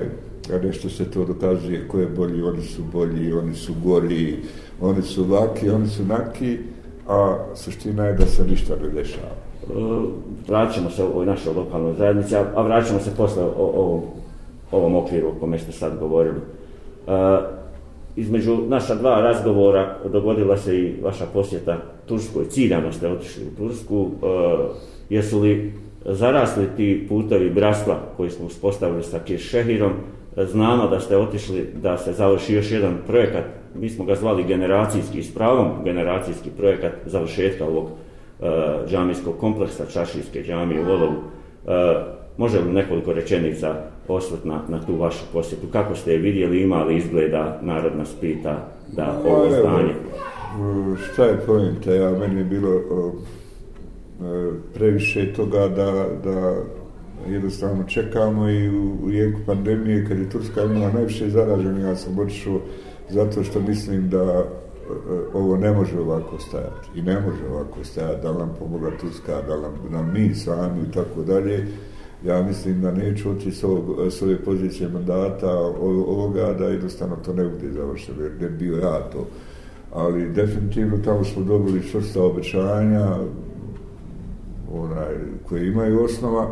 a 0.53 0.57
nešto 0.63 0.89
se 0.89 1.11
to 1.11 1.25
dokazuje, 1.25 1.87
ko 1.87 1.99
je 1.99 2.07
bolji, 2.07 2.41
oni 2.41 2.61
su 2.61 2.81
bolji, 2.93 3.33
oni 3.33 3.55
su 3.55 3.73
gori, 3.83 4.37
oni 4.81 5.01
su 5.01 5.27
laki, 5.27 5.69
oni 5.69 5.87
su 5.87 6.05
naki, 6.05 6.57
a 7.07 7.37
suština 7.55 8.05
je 8.05 8.13
da 8.13 8.25
se 8.25 8.43
ništa 8.43 8.75
ne 8.81 8.89
dešava. 8.89 9.33
E, 9.33 9.73
vraćamo 10.47 10.89
se 10.89 11.03
u 11.03 11.07
ovoj 11.07 11.25
našoj 11.25 11.53
lokalnoj 11.53 11.93
zajednici, 11.93 12.35
a 12.35 12.61
vraćamo 12.61 12.99
se 12.99 13.11
posle 13.17 13.43
o, 13.43 13.53
o, 13.57 14.03
ovom 14.71 14.95
okviru 14.95 15.27
o 15.27 15.39
kome 15.39 15.59
ste 15.59 15.71
sad 15.71 15.99
govorili. 15.99 16.39
Uh, 17.07 17.13
između 18.15 18.57
naša 18.67 18.95
dva 18.95 19.21
razgovora 19.21 19.97
dogodila 20.11 20.57
se 20.57 20.79
i 20.79 21.01
vaša 21.01 21.25
posjeta 21.33 21.77
Turskoj. 22.05 22.45
Ciljano 22.45 22.91
ste 22.91 23.07
otišli 23.07 23.43
u 23.43 23.57
Tursku. 23.57 24.09
E, 24.11 24.25
jesu 25.09 25.39
li 25.39 25.73
zarasli 26.05 26.65
ti 26.77 27.05
putevi 27.09 27.49
bratstva 27.49 27.99
koji 28.17 28.29
smo 28.29 28.45
uspostavili 28.45 29.03
sa 29.03 29.19
Kiršehirom? 29.19 29.91
Znamo 30.37 30.87
da 30.87 30.99
ste 30.99 31.17
otišli 31.17 31.67
da 31.81 31.97
se 31.97 32.13
završi 32.13 32.53
još 32.53 32.71
jedan 32.71 32.97
projekat. 33.07 33.43
Mi 33.75 33.89
smo 33.89 34.05
ga 34.05 34.15
zvali 34.15 34.43
generacijski, 34.43 35.23
s 35.23 35.33
pravom 35.33 35.71
generacijski 35.83 36.49
projekat 36.57 36.91
završetka 37.05 37.65
ovog 37.65 37.85
e, 37.85 38.45
džamijskog 38.89 39.37
kompleksa 39.37 39.85
Čašijske 39.85 40.43
džamije 40.43 40.81
u 40.81 40.85
Volovu. 40.85 41.15
E, 41.67 42.18
može 42.39 42.59
li 42.59 42.73
nekoliko 42.73 43.13
rečenica 43.13 43.75
osvrt 44.07 44.45
na, 44.45 44.61
na 44.67 44.85
tu 44.85 44.95
vašu 44.95 45.25
posjetu? 45.33 45.67
Kako 45.71 45.95
ste 45.95 46.11
je 46.11 46.17
vidjeli, 46.17 46.61
imali 46.61 46.97
izgleda, 46.97 47.59
narod 47.61 47.97
nas 47.97 48.15
pita 48.21 48.67
da 48.91 49.21
ovo 49.25 49.45
no, 49.45 49.51
zdanje? 49.51 49.93
Šta 51.11 51.25
je 51.25 51.39
pojenta? 51.45 51.93
Ja, 51.93 52.11
meni 52.11 52.39
je 52.39 52.43
bilo 52.43 52.69
o, 52.91 53.11
previše 54.73 55.33
toga 55.33 55.67
da, 55.67 56.05
da 56.23 56.55
jednostavno 57.27 57.83
čekamo 57.83 58.49
i 58.49 58.69
u, 58.69 58.97
u 59.03 59.11
jeku 59.11 59.39
pandemije, 59.45 60.05
kad 60.07 60.19
je 60.19 60.29
Turska 60.29 60.63
imala 60.63 60.91
najviše 60.93 61.29
zaraženi, 61.29 61.81
ja 61.81 61.95
sam 61.95 62.19
otišao 62.19 62.59
zato 63.09 63.43
što 63.43 63.59
mislim 63.59 64.09
da 64.09 64.23
e, 64.23 64.43
ovo 65.33 65.57
ne 65.57 65.71
može 65.71 65.99
ovako 65.99 66.39
stajati 66.39 66.89
i 66.95 67.01
ne 67.01 67.19
može 67.19 67.47
ovako 67.51 67.83
stajati, 67.83 68.21
da 68.21 68.33
nam 68.33 68.55
pomoga 68.59 68.91
Turska, 69.01 69.41
da 69.47 69.57
nam, 69.57 69.73
nam 69.89 70.13
mi 70.13 70.35
sami 70.35 70.81
i 70.89 70.91
tako 70.91 71.23
dalje 71.23 71.67
ja 72.25 72.43
mislim 72.43 72.81
da 72.81 72.91
neću 72.91 73.31
otići 73.31 73.51
s, 73.51 73.63
ovog, 73.63 74.11
s 74.11 74.21
ove 74.21 74.37
pozicije 74.37 74.89
mandata 74.89 75.59
ovoga 76.07 76.53
da 76.53 76.65
jednostavno 76.65 77.15
to 77.25 77.33
ne 77.33 77.43
bude 77.43 77.71
završeno, 77.71 78.23
jer 78.23 78.31
ne 78.41 78.49
bio 78.49 78.77
ja 78.77 78.99
to. 78.99 79.27
Ali 79.93 80.29
definitivno 80.29 80.97
tamo 80.97 81.23
smo 81.23 81.43
dobili 81.43 81.89
čvrsta 81.91 82.23
obećanja 82.23 83.15
onaj, 84.73 85.15
koje 85.47 85.67
imaju 85.67 86.03
osnova 86.03 86.47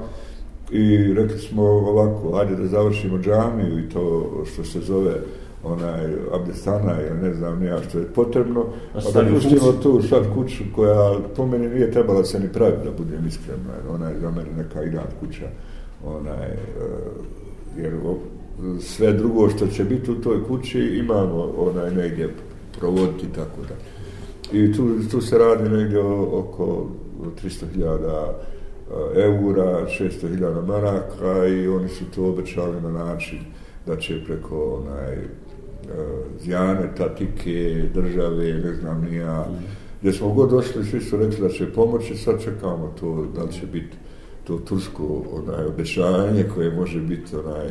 i 0.72 1.14
rekli 1.14 1.40
smo 1.40 1.64
ovako, 1.64 2.38
hajde 2.38 2.56
da 2.56 2.68
završimo 2.68 3.18
džamiju 3.18 3.80
i 3.80 3.90
to 3.90 4.32
što 4.54 4.64
se 4.64 4.80
zove 4.80 5.14
onaj 5.74 6.06
Abdestana 6.34 7.02
ili 7.02 7.22
ne 7.22 7.34
znam 7.34 7.60
nija 7.60 7.82
što 7.90 8.00
je 8.00 8.06
potrebno, 8.06 8.66
pa 8.94 9.22
da 9.22 9.30
pustimo 9.30 9.72
tu 9.84 10.02
sad 10.02 10.34
kuću 10.34 10.64
koja 10.76 11.16
po 11.36 11.46
meni 11.46 11.70
nije 11.70 11.92
trebala 11.92 12.24
se 12.24 12.40
ni 12.40 12.50
praviti 12.54 12.86
da 12.86 12.92
budem 12.98 13.28
iskren, 13.28 13.60
ona 13.90 14.10
je 14.10 14.20
za 14.20 14.32
mene 14.32 14.50
neka 14.58 14.84
inat 14.84 15.14
kuća, 15.20 15.48
onaj, 16.06 16.48
uh, 16.48 17.26
jer 17.78 17.94
sve 18.80 19.14
drugo 19.14 19.50
što 19.50 19.68
će 19.68 19.84
biti 19.84 20.12
u 20.12 20.22
toj 20.22 20.44
kući 20.44 20.80
imamo 20.80 21.54
onaj 21.58 21.92
negdje 21.92 22.30
provoditi 22.80 23.28
tako 23.36 23.62
da. 23.70 23.76
I 24.58 24.74
tu, 24.74 24.88
tu 25.12 25.22
se 25.22 25.38
radi 25.38 25.70
negdje 25.70 26.00
oko 26.32 26.88
300.000 27.44 28.34
e, 29.16 29.22
eura, 29.22 29.88
600.000 30.00 30.66
maraka 30.68 31.48
i 31.48 31.68
oni 31.68 31.90
su 31.90 32.06
to 32.16 32.30
obećali 32.30 32.82
na 32.82 32.92
način 32.92 33.40
da 33.86 33.98
će 33.98 34.26
preko 34.26 34.82
onaj 34.82 35.18
zjane, 36.39 36.89
tatike, 36.98 37.84
države, 37.94 38.53
ne 38.53 38.74
znam 38.74 39.01
nija. 39.01 39.48
Gdje 40.01 40.13
smo 40.13 40.34
god 40.34 40.50
došli, 40.50 40.86
svi 40.86 41.01
su 41.01 41.17
rekli 41.17 41.41
da 41.41 41.50
će 41.50 41.74
pomoći, 41.74 42.15
sad 42.15 42.44
čekamo 42.44 42.94
to, 43.00 43.27
da 43.36 43.44
li 43.44 43.51
će 43.51 43.65
biti 43.65 43.98
to 44.44 44.58
tursko 44.58 45.24
onaj, 45.32 45.65
obećanje 45.65 46.46
koje 46.56 46.72
može 46.72 47.00
biti 47.01 47.36
onaj, 47.36 47.67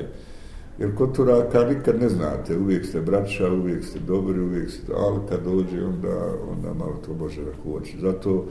jer 0.78 0.94
kod 0.94 1.16
Turaka 1.16 1.64
nikad 1.64 2.00
ne 2.00 2.08
znate, 2.08 2.56
uvijek 2.56 2.86
ste 2.86 3.00
braća, 3.00 3.52
uvijek 3.52 3.84
ste 3.84 3.98
dobri, 3.98 4.40
uvijek 4.40 4.70
ste, 4.70 4.92
ali 4.96 5.18
kad 5.28 5.44
dođe, 5.44 5.84
onda, 5.84 6.32
onda 6.50 6.74
malo 6.74 7.00
to 7.06 7.14
može 7.14 7.44
da 7.44 7.50
koči. 7.64 7.96
Zato 8.00 8.44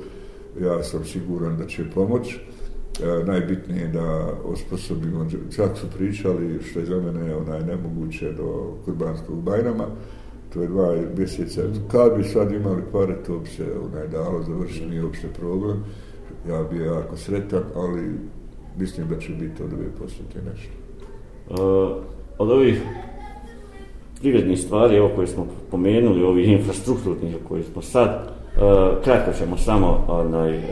ja 0.61 0.83
sam 0.83 1.05
siguran 1.05 1.57
da 1.57 1.65
će 1.65 1.89
pomoći 1.93 2.39
najbitnije 3.25 3.81
je 3.81 3.87
da 3.87 4.29
osposobimo, 4.45 5.25
čak 5.55 5.77
su 5.77 5.87
pričali 5.97 6.59
što 6.63 6.79
je 6.79 6.85
za 6.85 6.95
mene 6.95 7.35
onaj 7.35 7.59
nemoguće 7.59 8.31
do 8.31 8.73
kurbanskog 8.85 9.41
bajrama, 9.41 9.85
to 10.53 10.61
je 10.61 10.67
dva 10.67 10.95
mjeseca, 11.17 11.61
kad 11.91 12.17
bi 12.17 12.23
sad 12.23 12.51
imali 12.51 12.81
pare, 12.91 13.15
to 13.27 13.39
bi 13.39 13.49
se 13.49 13.63
onaj 13.91 14.07
dalo 14.07 14.43
završiti, 14.43 14.85
nije 14.85 15.03
uopšte 15.03 15.27
problem, 15.27 15.83
ja 16.49 16.63
bi 16.63 16.77
jako 16.77 17.17
sretan, 17.17 17.63
ali 17.75 18.11
mislim 18.77 19.07
da 19.07 19.19
će 19.19 19.31
biti 19.33 19.63
od 19.63 19.73
ove 19.73 19.89
posjeti 19.99 20.37
nešto. 20.51 20.73
Uh, 21.49 22.03
od 22.37 22.51
ovih 22.51 22.81
privrednih 24.19 24.59
stvari, 24.59 24.95
evo 24.95 25.11
koje 25.15 25.27
smo 25.27 25.47
pomenuli, 25.71 26.23
ovih 26.23 26.47
infrastrukturnih 26.47 27.35
koje 27.47 27.63
smo 27.63 27.81
sad, 27.81 28.09
uh, 28.55 29.03
kratko 29.03 29.31
ćemo 29.33 29.57
samo 29.57 30.05
onaj, 30.07 30.57
uh, 30.57 30.63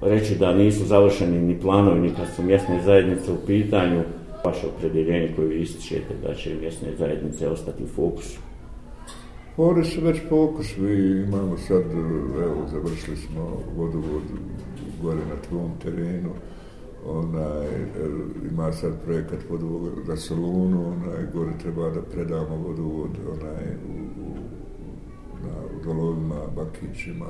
reći 0.00 0.34
da 0.34 0.54
nisu 0.54 0.84
završeni 0.84 1.38
ni 1.38 1.60
planovi, 1.60 2.00
ni 2.00 2.14
kad 2.14 2.26
su 2.36 2.42
mjesne 2.42 2.82
zajednice 2.82 3.32
u 3.32 3.46
pitanju, 3.46 4.02
vaše 4.44 4.66
opredjeljenje 4.66 5.32
koje 5.36 5.60
ističete 5.60 6.14
da 6.22 6.34
će 6.34 6.54
mjesne 6.54 6.88
zajednice 6.98 7.48
ostati 7.48 7.84
u 7.84 7.86
fokusu. 7.86 8.40
Oni 9.56 9.84
su 9.84 10.00
već 10.04 10.20
fokus, 10.28 10.76
mi 10.76 10.92
imamo 11.26 11.56
sad, 11.56 11.82
evo, 12.44 12.66
završili 12.70 13.16
smo 13.16 13.62
vodovod 13.76 14.22
gore 15.02 15.20
na 15.20 15.36
tvom 15.48 15.70
terenu, 15.82 16.30
onaj, 17.06 17.66
ima 18.50 18.72
sad 18.72 18.92
projekat 19.04 19.38
vodovod 19.50 19.92
za 20.06 20.16
Solunu, 20.16 20.86
onaj, 20.86 21.26
gore 21.34 21.52
treba 21.62 21.90
da 21.90 22.02
predamo 22.02 22.56
vodovod, 22.56 23.10
onaj, 23.32 23.64
u, 23.88 24.22
u, 24.22 24.34
na, 25.42 25.54
u 25.76 25.84
dolovima, 25.84 26.40
Bakićima, 26.56 27.26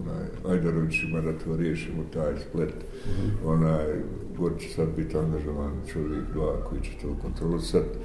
onaj, 0.00 0.54
Ajdarovićima 0.54 1.20
da 1.20 1.38
to 1.38 1.56
riješimo, 1.56 2.02
taj 2.12 2.32
splet. 2.48 2.74
Onaj, 3.44 3.86
gore 4.38 4.58
će 4.58 4.68
sad 4.68 4.88
biti 4.96 5.16
angažovan 5.16 5.72
čovjek 5.92 6.24
dva 6.32 6.64
koji 6.68 6.80
će 6.82 6.90
to 7.02 7.16
kontrolisati. 7.22 7.98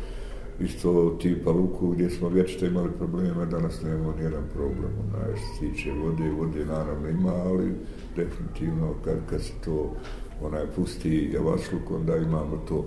Isto 0.60 1.18
tipa 1.22 1.52
luku 1.52 1.88
gdje 1.88 2.10
smo 2.10 2.30
vječito 2.30 2.66
imali 2.66 2.90
probleme, 2.98 3.46
danas 3.46 3.82
nemamo 3.82 4.14
nijedan 4.18 4.44
problem. 4.54 4.92
Onaj, 5.06 5.36
što 5.36 5.48
se 5.48 5.60
tiče 5.60 5.92
vode, 5.92 6.30
vode 6.30 6.66
naravno 6.66 7.10
ima, 7.10 7.34
ali 7.34 7.72
definitivno 8.16 8.94
kad, 9.06 9.18
kad 9.30 9.42
se 9.42 9.54
to 9.66 9.96
onaj, 10.42 10.66
pusti 10.76 11.32
javašluk, 11.34 11.92
onda 11.92 12.18
imamo 12.18 12.58
to 12.68 12.86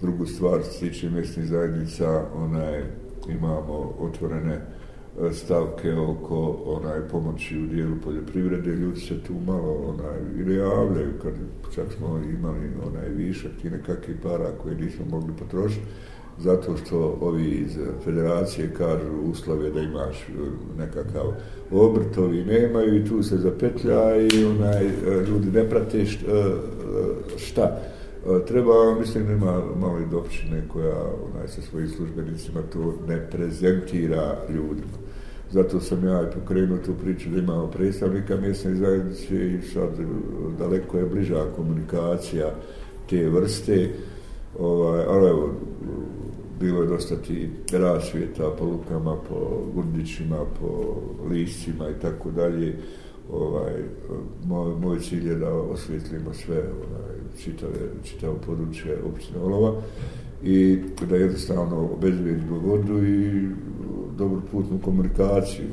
drugu 0.00 0.26
stvar, 0.26 0.60
što 0.62 0.72
se 0.72 0.88
tiče 0.88 1.10
mjesnih 1.10 1.46
zajednica, 1.46 2.24
onaj, 2.34 2.84
imamo 3.28 3.94
otvorene 3.98 4.60
stavke 5.32 5.94
oko 5.94 6.62
onaj 6.66 7.00
pomoći 7.10 7.58
u 7.58 7.66
dijelu 7.66 7.96
poljoprivrede, 8.04 8.70
ljudi 8.70 9.00
se 9.00 9.22
tu 9.22 9.32
malo 9.46 9.72
onaj 9.72 10.40
ili 10.40 10.56
javljaju 10.56 11.12
kad 11.22 11.32
čak 11.74 11.92
smo 11.96 12.20
imali 12.38 12.70
onaj 12.86 13.08
višak 13.08 13.64
i 13.64 13.70
nekakve 13.70 14.14
para 14.22 14.50
koje 14.62 14.74
nismo 14.74 15.04
mogli 15.10 15.32
potrošiti 15.38 15.86
zato 16.38 16.76
što 16.76 17.18
ovi 17.20 17.50
iz 17.50 17.78
federacije 18.04 18.74
kažu 18.74 19.12
uslove 19.30 19.70
da 19.70 19.80
imaš 19.80 20.28
e, 20.28 20.32
nekakav 20.78 21.06
nekakav 21.06 21.32
obrtovi 21.70 22.44
nemaju 22.44 22.96
i 22.96 23.04
tu 23.04 23.22
se 23.22 23.36
zapetlja 23.36 24.16
i 24.16 24.44
onaj 24.44 24.86
e, 24.86 24.90
ljudi 25.28 25.50
ne 25.50 25.70
prate 25.70 26.00
e, 26.00 26.04
šta. 27.36 27.80
Treba 28.46 28.94
mislim 29.00 29.26
da 29.26 29.32
ima 29.32 29.62
malo 29.80 29.98
i 29.98 30.10
dopšine 30.10 30.62
koja 30.68 30.96
onaj 31.32 31.48
sa 31.48 31.62
svojim 31.62 31.88
službenicima 31.88 32.62
to 32.72 32.94
ne 33.08 33.30
prezentira 33.30 34.38
ljudima. 34.48 35.05
Zato 35.50 35.80
sam 35.80 36.04
ja 36.04 36.22
i 36.22 36.34
pokrenuo 36.34 36.78
tu 36.78 36.94
priču 37.02 37.30
da 37.30 37.38
imamo 37.38 37.66
predstavnika 37.66 38.36
mjesne 38.36 38.74
zajednice 38.74 39.46
i 39.46 39.62
sad 39.62 40.00
e, 40.00 40.04
daleko 40.58 40.98
je 40.98 41.06
bliža 41.06 41.44
komunikacija 41.56 42.54
te 43.10 43.28
vrste. 43.28 43.88
Ovaj, 44.58 45.04
ali 45.08 45.28
evo, 45.28 45.50
bilo 46.60 46.82
je 46.82 46.88
dosta 46.88 47.16
ti 47.16 47.50
rasvijeta 47.72 48.50
po 48.58 48.64
lukama, 48.64 49.16
po 49.28 49.64
gundićima, 49.74 50.36
po 50.60 50.96
lišćima 51.30 51.90
i 51.90 52.00
tako 52.02 52.30
dalje. 52.30 52.76
Ovaj, 53.32 53.74
moj, 54.44 54.74
moj 54.74 55.00
cilj 55.00 55.28
je 55.28 55.34
da 55.34 55.54
osvjetlimo 55.54 56.34
sve 56.34 56.56
ovaj, 56.56 57.16
čitave, 57.44 57.78
čitavo 58.04 58.36
područje 58.46 58.98
općine 59.14 59.38
Olova 59.40 59.72
i 60.42 60.78
da 61.08 61.16
jednostavno 61.16 61.88
obezbedi 61.92 62.42
vodu 62.50 63.06
i 63.06 63.48
dobru 64.16 64.40
putnu 64.52 64.78
komunikaciju. 64.84 65.66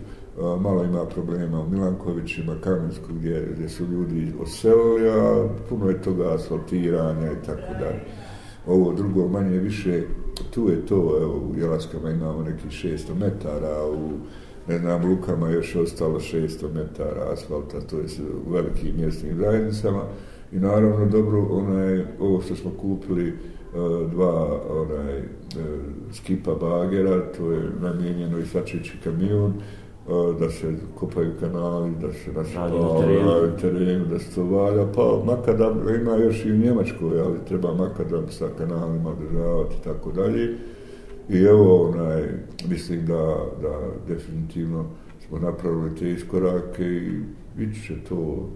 Malo 0.60 0.84
ima 0.84 1.06
problema 1.06 1.62
u 1.62 1.70
Milankovićima, 1.70 2.56
Kamensku, 2.64 3.14
gdje, 3.14 3.48
gdje 3.56 3.70
su 3.70 3.86
ljudi 3.86 4.34
oselili, 4.42 5.10
a 5.10 5.48
puno 5.70 5.90
je 5.90 6.02
toga 6.02 6.34
asfaltiranja 6.34 7.32
i 7.32 7.46
tako 7.46 7.74
dalje. 7.80 8.00
Ovo 8.68 8.94
drugo 8.94 9.28
manje 9.28 9.58
više, 9.58 10.04
tu 10.54 10.70
je 10.70 10.86
to, 10.86 11.18
evo, 11.22 11.34
u 11.34 11.60
Jelaskama 11.60 12.10
imamo 12.10 12.44
nekih 12.44 12.72
600 12.72 13.16
metara, 13.20 13.86
u 13.88 14.10
ne 14.68 14.80
znam, 14.80 15.10
Lukama 15.10 15.50
još 15.50 15.76
ostalo 15.76 16.20
600 16.20 16.74
metara 16.74 17.32
asfalta, 17.34 17.82
to 17.82 17.98
je 17.98 18.06
u 18.48 18.52
velikim 18.52 18.96
mjestnim 18.98 19.38
zajednicama. 19.38 20.04
I 20.52 20.56
naravno, 20.60 21.06
dobro, 21.06 21.48
onaj, 21.50 22.06
ovo 22.20 22.42
što 22.42 22.56
smo 22.56 22.72
kupili, 22.82 23.34
dva 24.12 24.60
onaj, 24.70 25.18
e, 25.18 25.26
skipa 26.12 26.56
bagera, 26.56 27.32
to 27.38 27.52
je 27.52 27.70
namijenjeno 27.82 28.40
i 28.40 28.46
svačići 28.46 28.98
kamion, 29.04 29.52
e, 29.52 30.40
da 30.40 30.50
se 30.50 30.74
kopaju 30.96 31.32
kanali, 31.40 31.92
da 32.02 32.14
se 32.14 32.32
nasipaju 32.32 33.52
terenu, 33.62 34.06
da 34.06 34.20
se 34.20 34.36
to 34.36 34.44
valja, 34.44 34.86
pa 34.96 35.24
makadam 35.26 35.80
ima 36.02 36.16
još 36.16 36.46
i 36.46 36.52
u 36.52 36.58
Njemačkoj, 36.58 37.20
ali 37.20 37.46
treba 37.48 37.74
makadam 37.74 38.26
sa 38.30 38.48
kanalima 38.58 39.10
održavati 39.10 39.76
i 39.82 39.84
tako 39.84 40.12
dalje. 40.12 40.58
I 41.30 41.38
evo, 41.38 41.90
onaj, 41.90 42.24
mislim 42.70 43.06
da, 43.06 43.38
da 43.62 43.80
definitivno 44.08 44.86
smo 45.28 45.40
napravili 45.40 45.96
te 45.96 46.12
iskorake 46.12 46.84
i 46.84 47.20
vidit 47.58 47.86
će 47.88 47.94
to, 48.10 48.50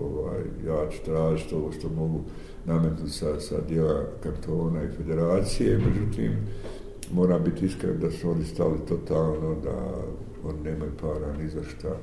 ovaj, 0.00 0.40
ja 0.66 0.90
ću 0.90 1.04
tražiti 1.04 1.54
ovo 1.54 1.72
što 1.72 1.88
mogu 1.88 2.20
nametnu 2.68 3.08
sa, 3.08 3.40
sa 3.40 3.56
dijela 3.68 4.04
kantona 4.22 4.82
i 4.82 4.96
federacije, 4.96 5.78
međutim, 5.78 6.32
mora 7.12 7.38
biti 7.38 7.66
iskren 7.66 8.00
da 8.00 8.10
su 8.10 8.30
oni 8.30 8.44
stali 8.44 8.78
totalno, 8.88 9.56
da 9.64 9.94
oni 10.44 10.62
nemaju 10.62 10.92
para 11.00 11.32
ni 11.38 11.48
za 11.48 11.62
šta, 11.62 11.96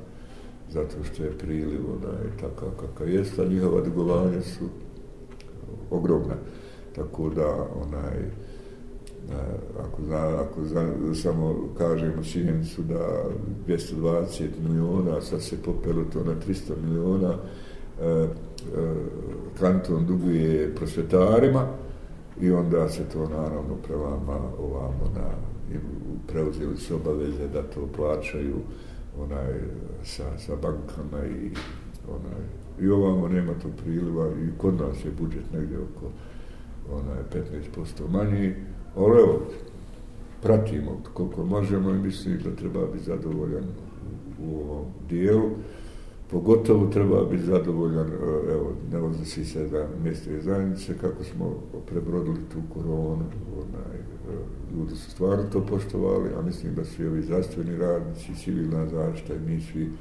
zato 0.72 0.96
što 1.04 1.24
je 1.24 1.38
priliv 1.38 1.80
onaj, 1.80 2.38
takav 2.42 2.70
kakav 2.80 3.10
jest, 3.10 3.40
a 3.40 3.46
njihova 3.46 3.82
dugovanja 3.82 4.42
su 4.42 4.66
ogromna. 5.92 6.36
Tako 6.96 7.30
da, 7.30 7.68
onaj, 7.86 8.18
e, 8.18 8.30
ako, 9.80 10.02
zna, 10.06 10.42
ako 10.42 10.66
zna, 10.66 10.94
samo 11.16 11.56
kažemo 11.78 12.24
činjenicu 12.24 12.82
da 12.82 13.24
220 13.68 14.48
miliona, 14.64 15.22
sad 15.22 15.42
se 15.42 15.58
popelo 15.64 16.04
to 16.14 16.24
na 16.24 16.36
300 16.48 16.72
miliona, 16.84 17.38
e, 18.02 18.28
kanton 19.60 20.06
duguje 20.06 20.76
prosvetarima 20.76 21.68
i 22.42 22.52
onda 22.52 22.90
se 22.90 23.04
to 23.14 23.30
naravno 23.30 23.76
prevama 23.88 24.40
ovamo 24.60 25.12
na 25.16 25.30
preuzeli 26.28 26.78
su 26.78 26.96
obaveze 26.96 27.48
da 27.48 27.64
to 27.64 27.88
plaćaju 27.96 28.56
onaj 29.20 29.54
sa, 30.04 30.38
sa 30.38 30.56
bankama 30.56 31.26
i 31.26 31.50
onaj 32.08 32.42
i 32.82 32.90
ovamo 32.90 33.28
nema 33.28 33.54
to 33.54 33.68
priliva 33.84 34.28
i 34.28 34.58
kod 34.58 34.74
nas 34.82 35.06
je 35.06 35.12
budžet 35.20 35.54
negdje 35.54 35.78
oko 35.78 36.12
onaj 36.92 37.44
15% 37.76 38.10
manji 38.10 38.54
Ali 38.96 39.20
evo, 39.20 39.42
pratimo 40.42 41.02
koliko 41.14 41.46
možemo 41.46 41.90
i 41.90 42.00
mislim 42.00 42.40
da 42.44 42.56
treba 42.56 42.86
biti 42.86 43.04
zadovoljan 43.04 43.64
u 44.40 44.60
ovom 44.60 44.86
dijelu. 45.10 45.50
Pogotovo 46.32 46.88
treba 46.88 47.26
biti 47.26 47.44
zadovoljan, 47.44 48.08
e, 48.08 48.54
evo, 48.54 48.74
ne 48.92 49.02
odnosi 49.02 49.46
se 49.46 49.68
da 49.68 49.88
mjeste 50.04 50.42
zajednice, 50.42 50.98
kako 50.98 51.24
smo 51.24 51.56
prebrodili 51.86 52.40
tu 52.54 52.60
koronu, 52.74 53.26
onaj, 53.54 53.98
e, 53.98 54.76
ljudi 54.76 54.96
su 54.96 55.12
stvarno 55.12 55.44
to 55.44 55.66
poštovali, 55.66 56.30
a 56.40 56.42
mislim 56.42 56.76
da 56.76 56.86
svi 56.86 57.08
ovi 57.08 57.22
zdravstveni 57.22 57.78
radnici, 57.78 58.36
civilna 58.36 58.86
zašta 58.88 59.34
i 59.34 59.40
mi 59.40 59.62
svi 59.62 59.92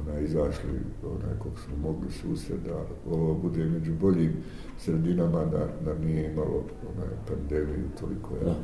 onaj, 0.00 0.24
izašli 0.24 0.70
onaj, 1.02 1.38
koliko 1.38 1.60
smo 1.60 1.76
mogli 1.76 2.10
susred, 2.10 2.60
da 2.64 2.84
ovo 3.10 3.34
bude 3.34 3.64
među 3.64 3.92
boljim 4.00 4.32
sredinama, 4.78 5.44
da, 5.44 5.68
da 5.84 5.98
nije 6.04 6.32
imalo 6.32 6.64
onaj, 6.94 7.08
pandemiju 7.28 7.88
toliko. 8.00 8.34
Ja. 8.46 8.54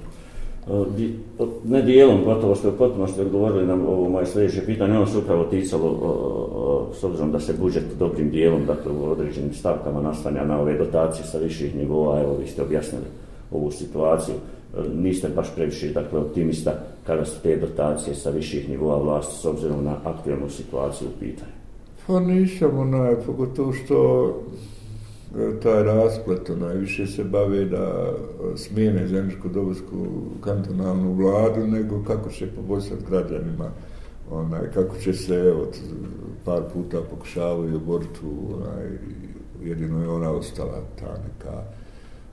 Eh, 0.70 1.04
eh, 1.40 1.46
ne 1.64 1.82
dijelom, 1.82 2.24
gotovo 2.24 2.54
što 2.54 2.68
je 2.68 2.76
potpuno 2.76 3.06
što 3.06 3.20
je 3.20 3.26
odgovorili 3.26 3.66
nam 3.66 3.86
ovo 3.86 4.08
moje 4.08 4.26
sljedeće 4.26 4.66
pitanje, 4.66 4.96
ono 4.96 5.06
se 5.06 5.18
upravo 5.18 5.44
ticalo, 5.44 5.88
o, 5.88 6.08
o, 6.54 6.94
s 6.94 7.04
obzirom 7.04 7.32
da 7.32 7.40
se 7.40 7.54
budžet 7.60 7.84
dobrim 7.98 8.30
dijelom, 8.30 8.66
dakle 8.66 8.92
u 8.92 9.10
određenim 9.10 9.54
stavkama 9.54 10.02
nastanja 10.02 10.44
na 10.44 10.60
ove 10.60 10.78
dotacije 10.78 11.26
sa 11.26 11.38
viših 11.38 11.76
nivoa, 11.76 12.20
evo 12.20 12.36
vi 12.40 12.46
ste 12.46 12.62
objasnili 12.62 13.04
ovu 13.50 13.70
situaciju, 13.70 14.34
niste 14.94 15.28
baš 15.28 15.54
previše 15.54 15.92
dakle, 15.92 16.18
optimista 16.18 16.72
kada 17.06 17.24
su 17.24 17.42
te 17.42 17.56
dotacije 17.56 18.14
sa 18.14 18.30
viših 18.30 18.68
nivoa 18.68 19.02
vlasti 19.02 19.34
s 19.34 19.44
obzirom 19.44 19.84
na 19.84 19.96
aktualnu 20.04 20.48
situaciju 20.48 21.08
u 21.08 21.20
pitanju? 21.20 21.52
Pa 22.06 22.20
nisam 22.20 22.78
onaj, 22.78 23.14
pogotovo 23.26 23.72
što 23.72 24.28
E, 25.36 25.60
taj 25.60 25.82
rasplet 25.82 26.48
najviše 26.60 27.06
se 27.06 27.24
bave 27.24 27.64
da 27.64 28.12
e, 28.12 28.56
smijene 28.56 29.08
zemljiško-dobosku 29.08 30.06
kantonalnu 30.40 31.12
vladu, 31.12 31.66
nego 31.66 32.02
kako 32.06 32.30
će 32.30 32.46
poboljšati 32.46 33.04
građanima, 33.10 33.70
onaj, 34.30 34.70
kako 34.74 34.96
će 34.96 35.12
se, 35.12 35.34
evo, 35.34 35.66
par 36.44 36.62
puta 36.72 37.00
pokušavaju 37.10 37.76
oboriti, 37.76 38.20
onaj, 38.54 38.86
jedino 39.62 40.02
je 40.02 40.08
ona 40.08 40.30
ostala 40.30 40.82
ta 41.00 41.14
neka 41.28 41.62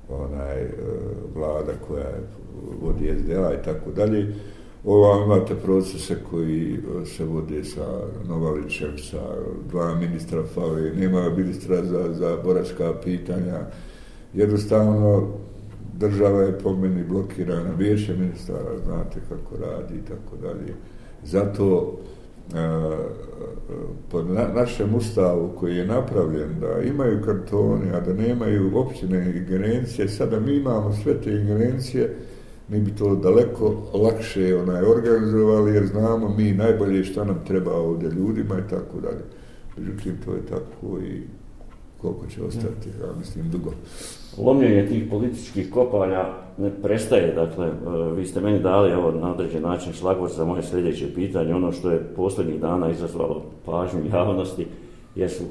onaj 0.10 0.62
e, 0.62 0.72
vlada 1.36 1.72
koja 1.88 2.10
vodi 2.82 3.14
SDA 3.20 3.54
i 3.62 3.64
tako 3.66 3.92
dalje. 3.92 4.36
Ova 4.86 5.24
imate 5.26 5.56
procese 5.56 6.18
koji 6.30 6.74
eh, 6.74 7.06
se 7.06 7.26
vode 7.26 7.64
sa 7.64 8.00
Novalićem, 8.28 8.98
sa 8.98 9.22
dva 9.70 9.96
ministra 9.96 10.44
fali, 10.54 10.96
nema 10.96 11.30
ministra 11.30 11.84
za, 11.84 12.14
za 12.14 12.38
boračka 12.44 12.94
pitanja. 13.04 13.60
Jednostavno, 14.34 15.28
država 15.94 16.42
je 16.42 16.60
po 16.60 16.76
meni 16.76 17.04
blokirana, 17.04 17.72
vijeće 17.78 18.14
ministara, 18.14 18.78
znate 18.86 19.20
kako 19.30 19.64
radi 19.66 19.94
i 19.96 20.06
tako 20.08 20.38
dalje. 20.42 20.74
Zato, 21.24 21.98
eh, 22.54 22.58
eh, 22.58 22.96
po 24.12 24.24
na, 24.24 24.48
našem 24.56 24.96
ustavu 24.96 25.54
koji 25.60 25.78
je 25.78 25.88
napravljen 25.88 26.60
da 26.60 26.82
imaju 26.82 27.22
kantoni, 27.26 27.92
a 27.94 28.00
da 28.00 28.14
nemaju 28.14 28.78
općine 28.78 29.34
ingerencije, 29.38 30.08
sada 30.08 30.40
mi 30.40 30.56
imamo 30.56 30.94
sve 30.94 31.22
te 31.22 31.32
ingerencije, 31.32 32.16
mi 32.70 32.80
bi 32.80 32.96
to 32.96 33.16
daleko 33.16 33.76
lakše 33.94 34.56
onaj 34.56 34.84
organizovali 34.84 35.76
jer 35.76 35.86
znamo 35.86 36.36
mi 36.38 36.52
najbolje 36.52 37.04
šta 37.04 37.24
nam 37.24 37.44
treba 37.48 37.72
ovdje 37.72 38.10
ljudima 38.10 38.56
i 38.60 38.70
tako 38.70 39.00
dalje. 39.02 39.24
Međutim, 39.78 40.18
to 40.26 40.32
je 40.32 40.46
tako 40.46 41.00
i 41.00 41.22
koliko 42.02 42.28
će 42.28 42.44
ostati, 42.44 42.90
ja 43.02 43.14
mislim, 43.20 43.50
dugo. 43.50 43.72
Lomljenje 44.38 44.88
tih 44.88 45.04
političkih 45.10 45.72
kopanja 45.72 46.26
ne 46.58 46.72
prestaje, 46.82 47.34
dakle, 47.34 47.68
e, 47.68 47.72
vi 48.16 48.26
ste 48.26 48.42
meni 48.42 48.60
dali 48.60 48.94
ovo 48.94 49.12
na 49.12 49.34
određen 49.34 49.64
način 49.64 49.94
šlagvor 49.94 50.30
za 50.30 50.46
moje 50.46 50.64
sljedeće 50.64 51.14
pitanje, 51.16 51.54
ono 51.54 51.72
što 51.72 51.92
je 51.92 52.04
posljednjih 52.16 52.62
dana 52.62 52.92
izazvalo 52.92 53.46
pažnju 53.66 54.00
javnosti, 54.14 54.68
jesu, 55.16 55.44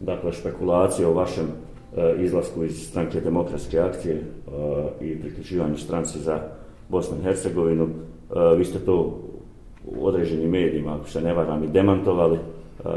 dakle, 0.00 0.32
špekulacije 0.32 1.06
o 1.06 1.12
vašem 1.12 1.46
e, 1.46 2.14
izlasku 2.18 2.64
iz 2.64 2.88
stranke 2.88 3.20
demokratske 3.20 3.80
akcije 3.80 4.14
e, 4.14 4.24
i 5.04 5.20
priključivanju 5.20 5.76
stranci 5.76 6.18
za 6.18 6.40
Bosnom 6.90 7.20
i 7.20 7.22
Hercegovinu. 7.22 7.84
E, 7.84 8.56
vi 8.56 8.64
ste 8.64 8.78
to 8.78 9.20
u 9.86 10.06
određenim 10.06 10.50
medijima, 10.50 10.94
ako 10.94 11.08
se 11.08 11.20
ne 11.20 11.34
varam, 11.34 11.64
i 11.64 11.68
demantovali. 11.68 12.36
E, 12.36 12.88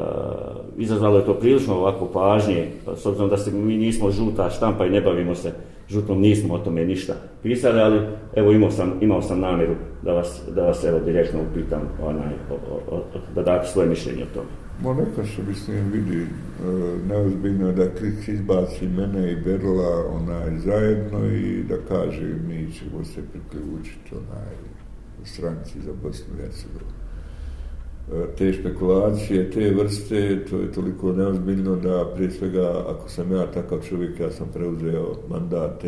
izazvalo 0.77 1.17
je 1.17 1.25
to 1.25 1.33
prilično 1.33 1.75
ovako 1.75 2.05
pažnje, 2.05 2.67
s 2.95 3.05
obzirom 3.05 3.29
da 3.29 3.37
se 3.37 3.51
mi 3.51 3.77
nismo 3.77 4.11
žuta 4.11 4.49
štampa 4.49 4.85
i 4.85 4.89
ne 4.89 5.01
bavimo 5.01 5.35
se 5.35 5.51
žutom, 5.89 6.21
nismo 6.21 6.53
o 6.53 6.59
tome 6.59 6.85
ništa 6.85 7.13
pisali, 7.43 7.81
ali 7.81 7.99
evo 8.35 8.51
imao 8.51 8.71
sam, 8.71 8.93
imao 9.01 9.21
sam 9.21 9.39
namjeru 9.39 9.73
da 10.01 10.13
vas, 10.13 10.41
da 10.55 10.65
vas 10.65 10.83
evo 10.83 10.99
direktno 10.99 11.39
upitam 11.51 11.81
onaj, 12.03 12.33
o, 12.51 12.53
o, 12.53 12.95
o, 12.95 13.01
da 13.35 13.43
date 13.43 13.67
svoje 13.67 13.89
mišljenje 13.89 14.23
o 14.23 14.33
tome. 14.33 14.62
Mo 14.83 14.93
neka 14.93 15.25
se 15.25 15.43
mislim 15.47 15.91
vidi 15.91 16.21
e, 16.21 16.27
neozbiljno 17.07 17.71
da 17.71 17.89
Krik 17.95 18.27
izbaci 18.27 18.87
mene 18.87 19.31
i 19.31 19.35
Berla 19.35 20.05
onaj 20.09 20.57
zajedno 20.57 21.25
i 21.25 21.63
da 21.63 21.75
kaže 21.87 22.35
mi 22.47 22.71
ćemo 22.71 23.05
se 23.05 23.21
priključiti 23.31 24.11
onaj 24.11 24.55
stranci 25.23 25.81
za 25.85 25.91
Bosnu 26.03 26.33
i 26.37 26.41
Hercegovinu. 26.41 26.91
E, 28.13 28.35
te 28.37 28.53
špekulacije, 28.53 29.51
te 29.51 29.71
vrste, 29.71 30.45
to 30.49 30.57
je 30.57 30.71
toliko 30.71 31.13
neozbiljno 31.13 31.75
da 31.75 32.11
prije 32.15 32.31
svega, 32.31 32.83
ako 32.87 33.09
sam 33.09 33.31
ja 33.31 33.51
takav 33.51 33.79
čovjek, 33.89 34.19
ja 34.19 34.31
sam 34.31 34.47
preuzeo 34.53 35.15
mandat 35.29 35.85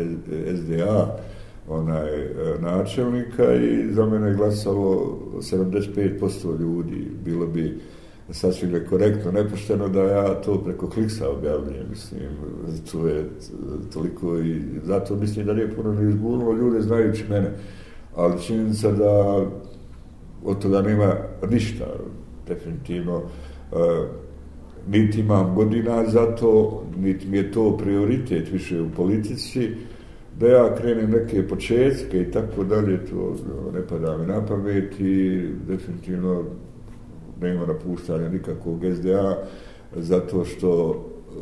SDA, 0.56 1.16
onaj 1.68 2.08
e, 2.08 2.30
načelnika 2.60 3.54
i 3.54 3.92
za 3.92 4.06
mene 4.06 4.28
je 4.28 4.34
glasalo 4.34 5.18
75% 5.34 6.60
ljudi. 6.60 7.10
Bilo 7.24 7.46
bi 7.46 7.78
sasvim 8.30 8.70
nekorektno, 8.70 9.32
nepošteno 9.32 9.88
da 9.88 10.02
ja 10.02 10.34
to 10.34 10.64
preko 10.64 10.88
kliksa 10.90 11.30
objavljujem, 11.30 11.86
mislim, 11.90 12.20
to 12.92 13.08
je 13.08 13.20
eh, 13.20 13.26
toliko 13.92 14.38
i 14.38 14.62
zato 14.84 15.16
mislim 15.16 15.46
da 15.46 15.54
nije 15.54 15.74
puno 15.76 15.92
ni 15.92 16.10
izgurnulo 16.10 16.52
ljude 16.52 16.80
znajući 16.80 17.24
mene, 17.28 17.52
ali 18.14 18.42
činjenica 18.42 18.92
da 18.92 19.44
od 20.44 20.62
toga 20.62 20.82
nema 20.82 21.14
ništa, 21.50 21.84
definitivno, 22.48 23.16
uh, 23.16 23.78
niti 24.88 25.20
imam 25.20 25.54
godina 25.54 26.04
za 26.06 26.36
to, 26.36 26.84
niti 26.96 27.28
mi 27.28 27.36
je 27.36 27.52
to 27.52 27.76
prioritet 27.76 28.52
više 28.52 28.80
u 28.80 28.90
politici, 28.96 29.70
da 30.38 30.48
ja 30.48 30.74
krenem 30.74 31.10
neke 31.10 31.48
početke 31.48 32.20
i 32.20 32.30
tako 32.30 32.64
dalje, 32.64 33.06
to 33.06 33.36
ne 33.74 33.86
pada 33.86 34.18
mi 34.18 34.26
na 34.26 34.46
pamet 34.46 35.00
i 35.00 35.42
definitivno 35.68 36.44
nema 37.40 37.66
napuštanja 37.66 38.28
nikakvog 38.28 38.80
SDA, 38.96 39.38
zato 39.96 40.44
što 40.44 40.94
e, 40.94 41.36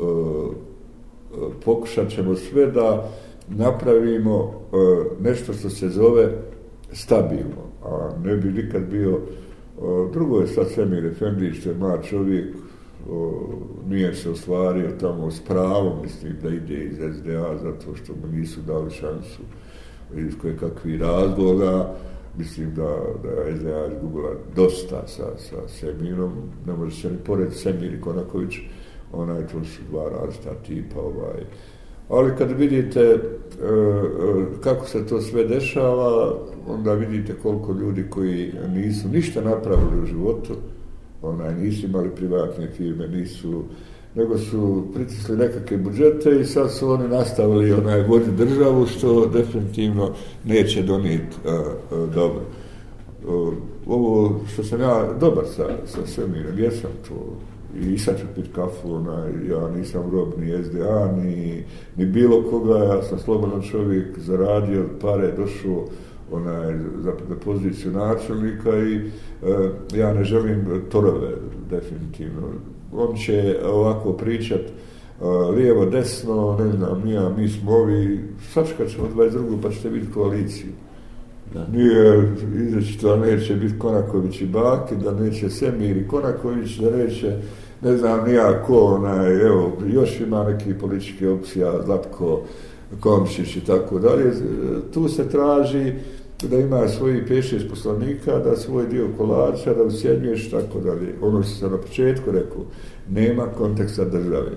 pokušat 1.65 2.09
ćemo 2.09 2.35
sve 2.35 2.71
da 2.71 3.11
napravimo 3.49 4.51
e, 4.51 4.75
nešto 5.23 5.53
što 5.53 5.69
se 5.69 5.89
zove 5.89 6.31
stabilno, 6.91 7.65
a 7.83 8.09
ne 8.23 8.35
bi 8.35 8.51
nikad 8.51 8.83
bio 8.83 9.11
e, 9.11 9.21
drugo 10.13 10.39
je 10.39 10.47
sad 10.47 10.69
Semir 10.69 11.05
Efendić, 11.05 11.59
što 11.59 11.69
je 11.69 11.75
mlad 11.75 12.03
čovjek, 12.03 12.55
o, 13.09 13.31
nije 13.87 14.13
se 14.13 14.29
ostvario 14.29 14.91
tamo 14.99 15.31
s 15.31 15.41
pravom, 15.41 15.93
mislim, 16.03 16.33
da 16.43 16.49
ide 16.49 16.83
iz 16.83 16.95
SDA 16.95 17.57
zato 17.63 17.95
što 17.95 18.13
mu 18.13 18.37
nisu 18.37 18.61
dali 18.61 18.91
šansu 18.91 19.41
iz 20.17 20.33
koje 20.41 20.57
kakvi 20.57 20.97
razloga, 20.97 21.95
mislim 22.37 22.73
da, 22.75 22.97
da 23.23 23.29
je 23.29 23.57
SDA 23.57 23.87
izgubila 23.95 24.29
dosta 24.55 25.07
sa, 25.07 25.37
sa 25.37 25.67
Semirom, 25.67 26.33
ne 26.65 26.73
može 26.73 27.01
se 27.01 27.11
ni 27.11 27.17
pored 27.17 27.53
Semir 27.53 27.93
i 27.93 28.01
Konaković, 28.01 28.55
onaj, 29.13 29.47
to 29.47 29.63
su 29.63 29.81
dva 29.89 30.09
različita 30.09 30.53
tipa, 30.67 30.99
ovaj, 30.99 31.43
ali 32.09 32.35
kad 32.37 32.51
vidite 32.51 32.99
e, 32.99 33.13
e, 33.13 33.19
kako 34.61 34.87
se 34.87 35.07
to 35.07 35.21
sve 35.21 35.43
dešava, 35.43 36.35
onda 36.67 36.93
vidite 36.93 37.33
koliko 37.43 37.73
ljudi 37.73 38.05
koji 38.09 38.53
nisu 38.73 39.09
ništa 39.09 39.41
napravili 39.41 40.01
u 40.03 40.05
životu, 40.05 40.53
onaj, 41.21 41.55
nisu 41.55 41.85
imali 41.85 42.09
privatne 42.15 42.67
firme, 42.67 43.07
nisu, 43.07 43.63
nego 44.15 44.37
su 44.37 44.83
pritisli 44.93 45.37
nekakve 45.37 45.77
budžete 45.77 46.39
i 46.41 46.45
sad 46.45 46.71
su 46.71 46.89
oni 46.89 47.07
nastavili 47.07 47.73
onaj 47.73 48.01
vodi 48.01 48.31
državu, 48.37 48.85
što 48.85 49.25
definitivno 49.25 50.11
neće 50.45 50.83
donijeti 50.83 51.35
dobro. 51.91 52.41
Uh, 53.27 53.53
ovo 53.87 54.39
što 54.53 54.63
sam 54.63 54.81
ja 54.81 55.13
dobar 55.19 55.45
sa, 55.55 55.67
sa 55.85 56.07
svemirom, 56.07 56.59
jesam 56.59 56.91
to 57.07 57.37
i 57.79 57.97
sad 57.97 58.19
ću 58.19 58.25
pit 58.35 58.45
kafu, 58.55 58.93
onaj, 58.93 59.31
ja 59.49 59.69
nisam 59.69 60.11
rob 60.11 60.27
ni 60.39 60.63
SDA, 60.63 61.11
ni, 61.17 61.63
ni 61.95 62.05
bilo 62.05 62.43
koga, 62.49 62.77
ja 62.77 63.03
sam 63.03 63.19
slobodan 63.19 63.61
čovjek, 63.61 64.19
zaradio 64.19 64.85
pare, 65.01 65.31
došao 65.37 65.85
onaj, 66.31 66.77
za, 67.03 67.13
za 67.29 67.35
poziciju 67.45 67.91
načelnika 67.91 68.77
i 68.77 68.95
e, 68.95 69.09
ja 69.93 70.13
ne 70.13 70.23
želim 70.23 70.81
torove, 70.91 71.29
definitivno. 71.69 72.41
On 72.93 73.15
će 73.15 73.59
ovako 73.65 74.13
pričat 74.13 74.61
e, 74.61 75.25
lijevo, 75.55 75.85
desno, 75.85 76.57
ne 76.59 76.71
znam, 76.71 77.01
nija, 77.05 77.29
mi 77.37 77.49
smo 77.49 77.71
ovi, 77.71 78.19
sačkat 78.53 78.87
ćemo 78.87 79.07
22. 79.15 79.61
pa 79.61 79.69
ćete 79.69 79.89
biti 79.89 80.11
koaliciju. 80.11 80.71
Da. 81.53 81.67
Nije 81.67 82.33
izreći 82.67 82.99
to, 82.99 83.17
neće 83.17 83.55
biti 83.55 83.79
Konaković 83.79 84.41
i 84.41 84.45
Baki, 84.45 84.95
da 84.95 85.11
neće 85.11 85.49
Semir 85.49 85.97
i 85.97 86.07
Konaković, 86.07 86.77
da 86.77 86.97
neće, 86.97 87.37
ne 87.81 87.97
znam, 87.97 88.27
nija 88.27 88.63
ko, 88.63 88.79
onaj, 88.79 89.41
evo, 89.45 89.77
još 89.87 90.19
ima 90.19 90.43
neki 90.43 90.73
politički 90.73 91.27
opcija, 91.27 91.73
Zlatko, 91.85 92.41
Komšić 92.99 93.55
i 93.55 93.65
tako 93.65 93.99
dalje. 93.99 94.27
E, 94.27 94.33
tu 94.93 95.09
se 95.09 95.29
traži 95.29 95.93
da 96.49 96.57
ima 96.57 96.87
svoji 96.87 97.23
5-6 97.29 97.69
poslanika, 97.69 98.39
da 98.39 98.55
svoj 98.55 98.87
dio 98.87 99.07
kolača, 99.17 99.73
da 99.73 99.83
usjednješ, 99.83 100.51
tako 100.51 100.79
dalje. 100.79 101.15
Ono 101.21 101.43
što 101.43 101.51
sam 101.55 101.71
na 101.71 101.77
početku 101.77 102.31
rekao, 102.31 102.61
nema 103.09 103.45
konteksta 103.57 104.05
države. 104.05 104.51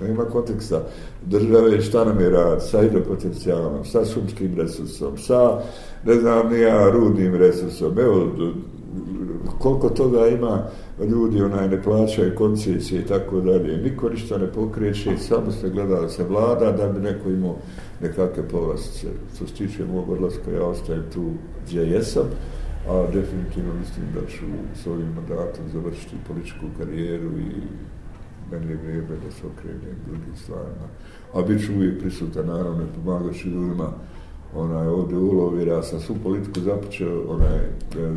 Nema 0.00 0.24
konteksta 0.24 0.82
države, 1.26 1.80
šta 1.80 2.04
nam 2.04 2.20
je 2.20 2.30
rad, 2.30 2.66
sa 2.66 2.82
hidropotencijalom, 2.82 3.84
sa 3.84 4.04
šumskim 4.04 4.54
resursom, 4.56 5.18
sa, 5.18 5.60
ne 6.04 6.14
znam, 6.14 6.52
nija, 6.52 6.90
rudnim 6.90 7.34
resursom. 7.34 7.98
Evo, 7.98 8.30
koliko 9.58 9.88
toga 9.88 10.26
ima 10.26 10.62
ljudi 11.10 11.42
onaj 11.42 11.68
ne 11.68 11.82
plaćaju 11.82 12.34
koncesije 12.34 13.00
i 13.00 13.06
tako 13.06 13.40
dalje. 13.40 13.76
Niko 13.76 14.08
ništa 14.08 14.38
ne 14.38 14.46
pokreće, 14.46 15.16
samo 15.18 15.50
se 15.50 15.70
gleda 15.70 16.00
da 16.00 16.08
se 16.08 16.24
vlada 16.24 16.72
da 16.72 16.88
bi 16.88 17.00
neko 17.00 17.28
imao 17.28 17.56
nekakve 18.02 18.48
povlastice. 18.48 19.06
Što 19.34 19.46
se 19.46 19.54
tiče 19.54 19.84
mog 19.84 20.10
odlaska, 20.10 20.50
ja 20.50 20.64
ostajem 20.64 21.02
tu 21.14 21.30
gdje 21.66 21.80
jesam, 21.80 22.26
a 22.88 23.06
definitivno 23.12 23.72
mislim 23.80 24.06
da 24.14 24.30
ću 24.30 24.44
s 24.82 24.86
ovim 24.86 25.08
mandatom 25.14 25.64
završiti 25.72 26.16
političku 26.26 26.66
karijeru 26.78 27.38
i 27.38 27.62
meni 28.50 28.70
je 28.70 28.76
vrijeme 28.76 29.16
da 29.24 29.30
se 29.30 29.46
okrenem 29.46 29.96
drugim 30.06 30.36
stvarima. 30.36 30.88
A 31.34 31.42
bit 31.42 31.66
ću 31.66 31.72
uvijek 31.72 32.00
prisutan, 32.00 32.46
naravno, 32.46 32.84
pomagaći 32.94 33.48
ljudima 33.48 33.92
onaj, 34.54 34.86
ovdje 34.88 35.18
ulov, 35.18 35.58
jer 35.58 35.68
ja 35.68 35.82
sam 35.82 36.00
svu 36.00 36.16
politiku 36.22 36.60
započeo 36.60 37.22
onaj, 37.28 37.58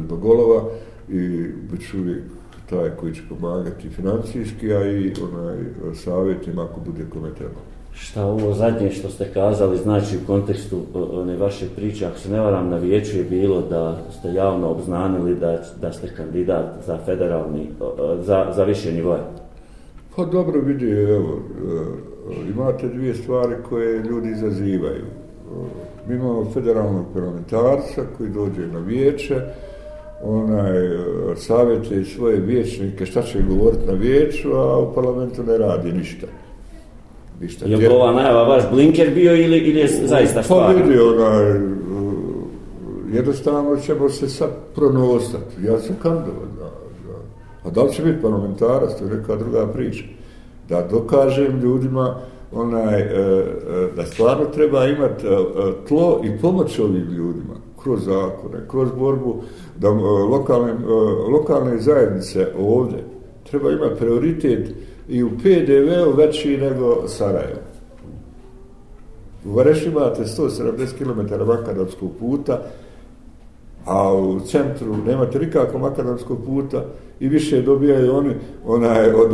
zbog 0.03 0.19
golova 0.19 0.63
i 1.09 1.47
bit 1.71 1.89
ću 1.89 1.97
uvijek 1.97 2.23
taj 2.69 2.89
koji 2.89 3.13
će 3.13 3.21
pomagati 3.29 3.89
financijski, 3.89 4.73
a 4.73 4.91
i 4.91 5.13
onaj 5.23 5.57
savjetim 5.95 6.59
ako 6.59 6.79
bude 6.79 7.05
kome 7.13 7.29
treba. 7.37 7.59
Šta 7.93 8.25
ovo 8.25 8.53
zadnje 8.53 8.91
što 8.91 9.09
ste 9.09 9.25
kazali 9.33 9.77
znači 9.77 10.17
u 10.17 10.27
kontekstu 10.27 10.81
one 10.93 11.37
vaše 11.37 11.65
priče, 11.75 12.05
ako 12.05 12.19
se 12.19 12.29
ne 12.29 12.39
varam 12.39 12.69
na 12.69 12.77
vijeću 12.77 13.17
je 13.17 13.23
bilo 13.23 13.61
da 13.61 13.97
ste 14.19 14.33
javno 14.33 14.69
obznanili 14.69 15.35
da, 15.35 15.63
da 15.81 15.93
ste 15.93 16.07
kandidat 16.17 16.65
za 16.85 16.97
federalni, 17.05 17.67
za, 18.21 18.53
za 18.55 18.63
više 18.63 18.91
nivoje? 18.91 19.21
Pa 20.15 20.25
dobro 20.25 20.61
vidi, 20.61 20.91
evo, 20.91 21.39
e, 22.29 22.49
imate 22.49 22.87
dvije 22.87 23.13
stvari 23.15 23.55
koje 23.69 24.03
ljudi 24.03 24.29
izazivaju. 24.29 25.05
Mi 26.07 26.15
imamo 26.15 26.51
federalnog 26.53 27.05
parlamentarca 27.13 28.01
koji 28.17 28.29
dođe 28.29 28.67
na 28.67 28.79
vijeće, 28.79 29.41
onaj, 30.23 30.85
e, 30.85 30.99
savjete 31.35 32.05
svoje 32.05 32.39
vječnike 32.39 33.05
šta 33.05 33.21
će 33.21 33.41
govoriti 33.49 33.87
na 33.87 33.93
vijeću, 33.93 34.53
a 34.53 34.79
u 34.79 34.93
parlamentu 34.93 35.43
ne 35.43 35.57
radi 35.57 35.91
ništa. 35.91 36.27
ništa. 37.41 37.65
Je 37.65 37.77
li 37.77 37.87
ova 37.87 38.11
najava 38.11 38.43
vaš 38.43 38.63
blinker 38.71 39.13
bio 39.13 39.35
ili, 39.35 39.57
ili 39.57 39.79
je 39.79 39.87
zaista 39.87 40.43
stvar? 40.43 40.75
Pa 40.75 40.81
vidi, 40.81 40.99
onaj, 40.99 41.51
e, 41.51 41.61
jednostavno 43.13 43.77
ćemo 43.77 44.09
se 44.09 44.29
sad 44.29 44.49
pronosati. 44.75 45.65
Ja 45.65 45.79
sam 45.79 45.95
kandovan. 46.01 46.49
Da, 46.57 46.69
da. 47.07 47.17
A 47.63 47.71
da 47.71 47.83
li 47.83 47.93
će 47.93 48.03
biti 48.03 48.21
parlamentarac, 48.21 48.99
to 48.99 49.05
je 49.05 49.15
neka 49.15 49.35
druga 49.35 49.67
priča. 49.67 50.03
Da 50.69 50.87
dokažem 50.91 51.59
ljudima 51.59 52.19
onaj, 52.53 53.01
e, 53.01 53.05
e, 53.05 53.45
da 53.95 54.05
stvarno 54.05 54.45
treba 54.45 54.85
imati 54.85 55.27
e, 55.27 55.29
tlo 55.87 56.21
i 56.23 56.41
pomoć 56.41 56.79
ovim 56.79 57.07
ljudima 57.11 57.53
kroz 57.83 58.05
zakone, 58.05 58.67
kroz 58.67 58.89
borbu 58.97 59.41
da 59.77 59.89
lokalne, 59.89 60.73
lokalne 61.31 61.79
zajednice 61.79 62.47
ovdje 62.59 63.03
treba 63.49 63.71
imati 63.71 63.99
prioritet 63.99 64.69
i 65.09 65.23
u 65.23 65.29
PDV-u 65.29 66.15
veći 66.17 66.57
nego 66.57 67.07
Sarajevo. 67.07 67.61
U 69.45 69.53
Vareš 69.53 69.85
imate 69.85 70.23
170 70.23 70.87
km 70.97 71.45
makadamskog 71.47 72.11
puta, 72.19 72.61
a 73.85 74.13
u 74.13 74.39
centru 74.39 74.97
nemate 75.05 75.39
nikako 75.39 75.77
makadamskog 75.77 76.45
puta 76.45 76.85
i 77.19 77.27
više 77.27 77.61
dobijaju 77.61 78.15
oni 78.15 78.33
onaj, 78.65 79.13
od, 79.13 79.31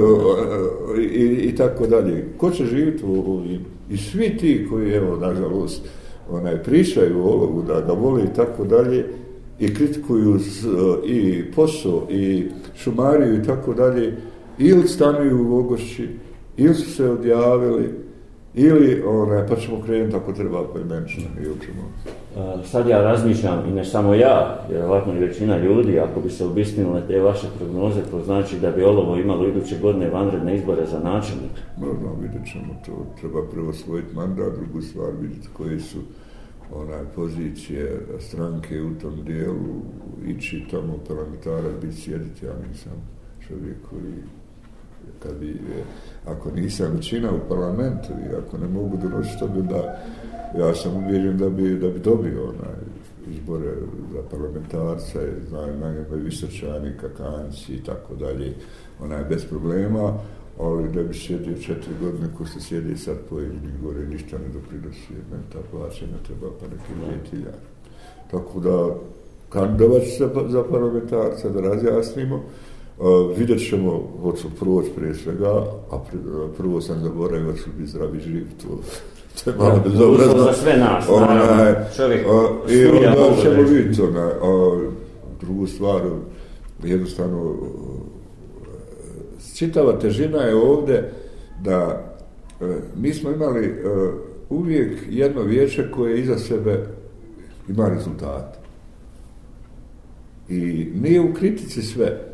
i, 0.99 1.01
i, 1.01 1.49
i 1.49 1.55
tako 1.55 1.87
dalje. 1.87 2.27
Ko 2.37 2.51
će 2.51 2.65
živjeti 2.65 3.05
u 3.05 3.31
ovim? 3.31 3.65
I 3.89 3.97
svi 3.97 4.37
ti 4.37 4.67
koji, 4.69 4.91
evo, 4.91 5.15
nažalost, 5.15 5.89
onaj, 6.31 6.63
pričaju 6.63 7.19
o 7.19 7.29
olovu, 7.29 7.63
da 7.67 7.81
ga 7.81 7.93
vole 7.93 8.23
i 8.23 8.35
tako 8.35 8.63
dalje, 8.63 9.05
i 9.59 9.73
kritikuju 9.73 10.39
z, 10.39 10.67
i 11.05 11.51
posao, 11.55 12.07
i 12.09 12.47
šumariju 12.75 13.35
i 13.35 13.43
tako 13.43 13.73
dalje, 13.73 14.17
ili 14.57 14.87
stanuju 14.87 15.41
u 15.41 15.47
Vogošći, 15.47 16.09
ili 16.57 16.75
su 16.75 16.91
se 16.91 17.09
odjavili, 17.09 17.89
ili 18.53 19.03
onaj, 19.05 19.47
pa 19.47 19.55
ćemo 19.55 19.81
krenuti 19.85 20.15
ako 20.15 20.33
treba 20.33 20.63
poimenično 20.63 21.23
i 21.23 21.49
učimo. 21.49 21.91
Sad 22.63 22.87
ja 22.87 23.01
razmišljam, 23.01 23.69
i 23.69 23.71
ne 23.71 23.85
samo 23.85 24.13
ja, 24.13 24.59
jer 24.71 24.83
i 25.15 25.19
većina 25.19 25.57
ljudi, 25.57 25.99
ako 25.99 26.21
bi 26.21 26.29
se 26.29 26.45
obistinile 26.45 27.07
te 27.07 27.19
vaše 27.19 27.47
prognoze, 27.57 28.01
to 28.11 28.23
znači 28.23 28.59
da 28.59 28.71
bi 28.71 28.83
Olovo 28.83 29.15
imalo 29.15 29.47
iduće 29.47 29.79
godine 29.81 30.09
vanredne 30.09 30.55
izbore 30.55 30.85
za 30.85 30.99
načelnik. 30.99 31.51
Možda 31.77 32.21
vidjet 32.21 32.51
ćemo 32.51 32.75
to. 32.85 33.05
Treba 33.19 33.49
prvo 33.51 33.73
svojiti 33.73 34.15
mandat, 34.15 34.53
drugu 34.55 34.81
stvar 34.81 35.09
vidjeti 35.21 35.47
koje 35.53 35.79
su 35.79 35.97
onaj 36.75 37.05
pozicije 37.15 38.01
stranke 38.19 38.81
u 38.81 38.93
tom 39.01 39.23
dijelu, 39.25 39.81
ići 40.27 40.63
tamo 40.71 40.97
parlamentara, 41.07 41.79
biti 41.81 41.95
sjediti, 41.95 42.45
ja 42.45 42.53
nisam 42.69 42.93
čovjek 43.47 43.77
koji 43.89 44.13
kad 45.23 45.39
bi, 45.39 45.61
ako 46.25 46.51
nisam 46.51 46.91
većina 46.95 47.31
u 47.31 47.49
parlamentu 47.49 48.13
i 48.13 48.35
ako 48.35 48.57
ne 48.57 48.67
mogu 48.67 48.97
donositi 48.97 49.61
da 49.69 49.99
ja 50.55 50.75
sam 50.75 50.95
uvjeren 50.95 51.37
da 51.37 51.49
bi, 51.49 51.75
da 51.75 51.89
bi 51.89 51.99
dobio 51.99 52.43
onaj 52.43 52.75
izbore 53.29 53.73
za 54.13 54.21
parlamentarca 54.31 55.19
znaju 55.49 55.79
na 55.79 55.91
njega 55.91 56.15
i 56.15 56.19
visočani, 56.19 56.91
kakanci 57.01 57.73
i 57.73 57.83
tako 57.83 58.15
dalje, 58.15 58.53
onaj 58.99 59.23
bez 59.23 59.45
problema, 59.45 60.13
ali 60.59 60.91
da 60.91 61.03
bi 61.03 61.13
sjedio 61.13 61.57
četiri 61.57 61.93
godine 62.01 62.27
ko 62.37 62.45
se 62.45 62.59
sjedi 62.59 62.97
sad 62.97 63.17
pojedini 63.29 63.71
gore 63.83 64.07
ništa 64.07 64.37
ne 64.37 64.47
doprinosi, 64.53 65.13
ne 65.31 65.37
ta 65.53 65.59
plaća 65.71 66.05
ne 66.05 66.23
treba 66.27 66.47
pa 66.59 66.65
neki 66.65 66.93
dvije 67.29 67.53
Tako 68.31 68.59
da 68.59 68.95
kandidovat 69.49 70.03
se 70.03 70.29
za, 70.49 70.63
parlamentarca 70.63 71.49
da 71.49 71.61
razjasnimo, 71.61 72.43
Uh, 72.99 73.37
vidjet 73.37 73.69
ćemo 73.69 74.07
hoću 74.21 74.47
proći 74.59 74.89
prije 74.95 75.15
svega, 75.15 75.65
a 75.91 75.99
prvo 76.57 76.81
sam 76.81 77.03
zaboravio 77.03 77.51
hoću 77.51 77.69
biti 77.77 77.89
zdravi 77.89 78.19
živ, 78.19 78.45
to, 78.61 78.79
to 79.43 79.49
je 79.49 79.55
malo 79.57 79.79
bezobrazno. 79.83 80.43
za 80.43 80.53
sve 80.53 80.77
nas, 80.77 81.07
naravno, 81.09 81.75
čovjek 81.95 82.25
I 82.69 82.85
onda 82.85 83.41
ćemo 83.41 83.61
vidjeti, 83.61 84.01
ona, 84.01 84.31
drugu 85.41 85.67
stvar, 85.67 86.01
jednostavno, 86.83 87.55
čitava 89.55 89.99
težina 89.99 90.41
je 90.41 90.55
ovdje 90.55 91.11
da 91.63 92.05
uh, 92.59 92.67
mi 92.95 93.13
smo 93.13 93.31
imali 93.31 93.69
uh, 93.69 94.13
uvijek 94.49 94.99
jedno 95.09 95.41
vijeće 95.41 95.91
koje 95.91 96.21
iza 96.21 96.37
sebe 96.37 96.87
ima 97.69 97.89
rezultat. 97.89 98.57
I 100.49 100.91
nije 100.95 101.21
u 101.21 101.33
kritici 101.33 101.81
sve 101.81 102.26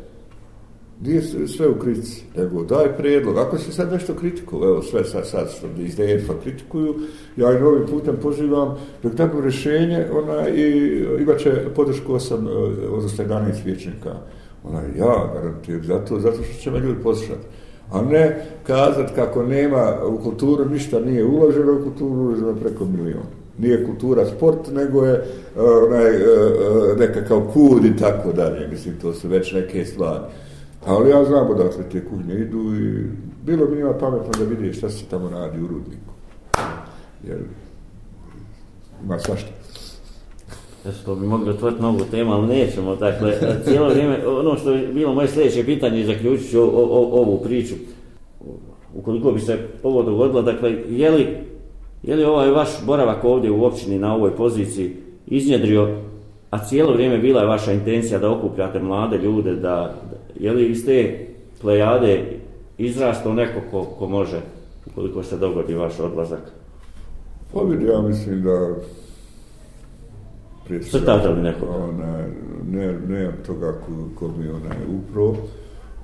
nije 1.02 1.22
sve 1.48 1.68
u 1.68 1.78
kritici, 1.78 2.22
nego 2.36 2.62
daj 2.62 2.96
prijedlog. 2.96 3.38
Ako 3.38 3.58
se 3.58 3.72
sad 3.72 3.92
nešto 3.92 4.14
kritikuju, 4.14 4.64
evo 4.64 4.82
sve 4.82 5.04
sad, 5.04 5.26
sad 5.26 5.50
što 5.50 5.66
iz 5.82 5.96
DF-a 5.96 6.32
kritikuju, 6.42 6.94
ja 7.36 7.52
i 7.52 7.60
novim 7.60 7.86
putem 7.90 8.16
pozivam 8.22 8.76
da 9.02 9.10
tako 9.10 9.40
rješenje 9.40 10.06
ona, 10.12 10.48
i 10.48 10.98
imat 11.20 11.38
će 11.38 11.52
podršku 11.76 12.12
8, 12.12 12.48
e, 12.84 12.88
odnosno 12.88 13.24
11 13.24 13.64
vječnika. 13.64 14.14
Ona, 14.64 14.80
ja 14.80 15.32
garantujem 15.34 15.84
zato, 15.84 16.20
zato 16.20 16.42
što 16.42 16.62
će 16.62 16.70
me 16.70 16.78
ljudi 16.78 17.02
poslušati. 17.02 17.46
A 17.92 18.02
ne 18.02 18.46
kazat 18.66 19.14
kako 19.14 19.42
nema 19.42 19.94
u 20.06 20.18
kulturu 20.18 20.64
ništa 20.64 21.00
nije 21.00 21.24
uloženo, 21.24 21.72
u 21.72 21.82
kulturu 21.82 22.20
uloženo 22.20 22.54
preko 22.54 22.84
milijona. 22.84 23.26
Nije 23.58 23.86
kultura 23.86 24.26
sport, 24.26 24.72
nego 24.72 25.04
je 25.04 25.14
e, 25.14 25.24
onaj, 25.60 26.10
e, 26.10 26.22
nekakav 26.98 27.40
kud 27.52 27.84
i 27.84 27.96
tako 27.96 28.32
dalje. 28.32 28.68
Mislim, 28.68 28.94
to 29.02 29.14
su 29.14 29.28
već 29.28 29.52
neke 29.52 29.84
stvari. 29.84 30.24
Ali 30.86 31.10
ja 31.10 31.24
znam 31.24 31.50
odakle 31.50 31.84
te 31.92 32.04
kuhnje 32.04 32.34
idu 32.34 32.58
i 32.58 33.06
bilo 33.46 33.66
bi 33.66 33.76
njima 33.76 33.92
pametno 34.00 34.30
da 34.38 34.44
vidi 34.44 34.72
šta 34.72 34.88
se 34.88 35.04
tamo 35.04 35.28
radi 35.28 35.60
u 35.60 35.66
rudniku. 35.66 36.12
Jer 37.28 37.38
ima 39.04 39.18
svašta. 39.18 39.50
To 41.04 41.14
bi 41.14 41.26
mogli 41.26 41.50
otvoriti 41.50 41.80
mnogo 41.80 42.04
tema, 42.10 42.34
ali 42.34 42.46
nećemo. 42.46 42.96
Dakle, 42.96 43.32
cijelo 43.64 43.88
vrijeme, 43.88 44.26
ono 44.26 44.56
što 44.56 44.72
je 44.72 44.88
bilo 44.88 45.14
moje 45.14 45.28
sljedeće 45.28 45.64
pitanje, 45.64 46.04
zaključit 46.04 46.50
ću 46.50 46.60
ovu 46.60 47.40
priču. 47.44 47.74
Ukoliko 48.94 49.32
bi 49.32 49.40
se 49.40 49.58
ovo 49.82 50.02
dogodilo, 50.02 50.42
dakle, 50.42 50.72
je 50.88 51.10
li, 51.10 51.36
je 52.02 52.16
li 52.16 52.24
ovaj 52.24 52.50
vaš 52.50 52.68
boravak 52.86 53.24
ovdje 53.24 53.50
u 53.50 53.64
općini 53.64 53.98
na 53.98 54.14
ovoj 54.14 54.36
poziciji 54.36 54.96
iznjedrio, 55.26 56.00
a 56.50 56.64
cijelo 56.64 56.92
vrijeme 56.92 57.18
bila 57.18 57.40
je 57.40 57.46
vaša 57.46 57.72
intencija 57.72 58.18
da 58.18 58.30
okupljate 58.30 58.78
mlade 58.78 59.18
ljude, 59.18 59.54
da, 59.54 59.94
je 60.36 60.52
li 60.52 60.66
iz 60.66 60.86
te 60.86 61.26
plejade 61.60 62.40
izrasto 62.78 63.32
neko 63.32 63.60
ko, 63.70 63.84
ko 63.84 64.08
može, 64.08 64.40
ukoliko 64.86 65.22
se 65.22 65.36
dogodi 65.36 65.74
vaš 65.74 66.00
odlazak? 66.00 66.52
Pa 67.52 67.60
vidi, 67.60 67.84
ja 67.84 68.02
mislim 68.02 68.42
da 68.42 68.74
Crtate 70.90 71.28
li 71.28 71.42
neko? 71.42 71.66
Ona, 71.66 72.26
ne, 72.70 72.98
ne 73.08 73.32
toga 73.46 73.72
ko, 73.72 73.92
ko 74.18 74.28
mi 74.38 74.48
ona 74.48 74.74
je 74.74 74.86
upro. 74.98 75.34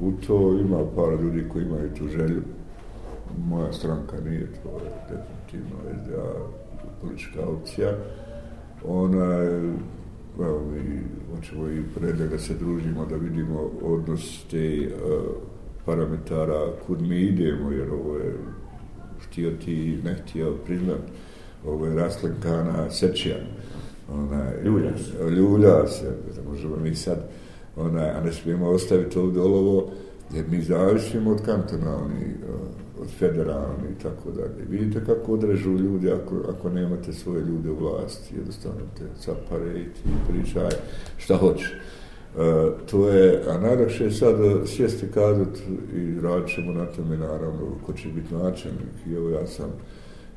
U 0.00 0.12
to 0.26 0.58
ima 0.60 0.78
par 0.96 1.22
ljudi 1.22 1.48
koji 1.52 1.64
imaju 1.64 1.94
tu 1.98 2.08
želju. 2.08 2.42
Moja 3.38 3.72
stranka 3.72 4.16
nije 4.24 4.46
to, 4.62 4.68
je 4.68 4.90
definitivno 5.10 5.76
SDA 6.04 6.32
politička 7.00 7.40
opcija. 7.46 7.92
Ona 8.84 9.24
je 9.24 9.72
evo 10.38 10.62
mi 10.72 11.02
hoćemo 11.34 11.68
i 11.68 11.82
predlje 11.94 12.26
da 12.26 12.38
se 12.38 12.54
družimo, 12.54 13.06
da 13.06 13.16
vidimo 13.16 13.70
odnos 13.82 14.44
te 14.50 14.88
uh, 14.88 15.22
parametara 15.84 16.72
kud 16.86 17.02
mi 17.02 17.20
idemo, 17.20 17.70
jer 17.70 17.90
ovo 17.90 18.16
je 18.16 18.34
htio 19.20 19.50
ti 19.64 19.98
ne 20.04 20.14
htio 20.14 20.52
priznat, 20.66 21.00
ovo 21.66 21.86
je 21.86 21.94
raslenkana 21.94 22.90
sečija. 22.90 23.36
Ona, 24.12 24.52
ljulja 24.64 24.98
se. 24.98 25.30
Ljulja 25.30 25.86
se, 25.86 26.16
da 26.36 26.50
možemo 26.50 26.76
mi 26.76 26.94
sad, 26.94 27.28
ona, 27.76 28.02
a 28.02 28.20
ne 28.24 28.32
smijemo 28.32 28.68
ostaviti 28.68 29.18
ovdje 29.18 29.42
olovo, 29.42 29.90
jer 30.34 30.44
mi 30.50 30.62
zavisimo 30.62 31.30
od 31.30 31.44
kantonalni, 31.44 32.24
eh, 32.24 33.00
od 33.00 33.08
federalni 33.18 33.90
i 33.98 34.02
tako 34.02 34.30
dalje. 34.30 34.64
Vidite 34.68 35.04
kako 35.04 35.32
odrežu 35.32 35.70
ljudi 35.70 36.10
ako, 36.10 36.34
ako 36.48 36.70
nemate 36.70 37.12
svoje 37.12 37.44
ljude 37.44 37.70
u 37.70 37.76
vlasti, 37.76 38.34
jednostavno 38.36 38.80
te 38.98 39.04
capare 39.20 39.80
i 39.80 39.84
ti 39.84 40.10
pričaj 40.28 40.70
šta 41.16 41.36
hoće. 41.36 41.66
E, 42.38 42.42
eh, 42.42 42.70
to 42.90 43.08
je, 43.08 43.42
a 43.48 43.58
najlakše 43.58 44.04
je 44.04 44.10
sad 44.10 44.34
eh, 44.40 44.66
sjesti 44.66 45.06
kazat 45.14 45.58
i 45.96 46.20
radit 46.20 46.54
ćemo 46.54 46.72
na 46.72 46.86
tome 46.86 47.16
naravno 47.16 47.60
ko 47.86 47.92
će 47.92 48.08
biti 48.08 48.34
načelnik. 48.34 49.06
I 49.06 49.14
evo 49.14 49.30
ja 49.30 49.46
sam 49.46 49.70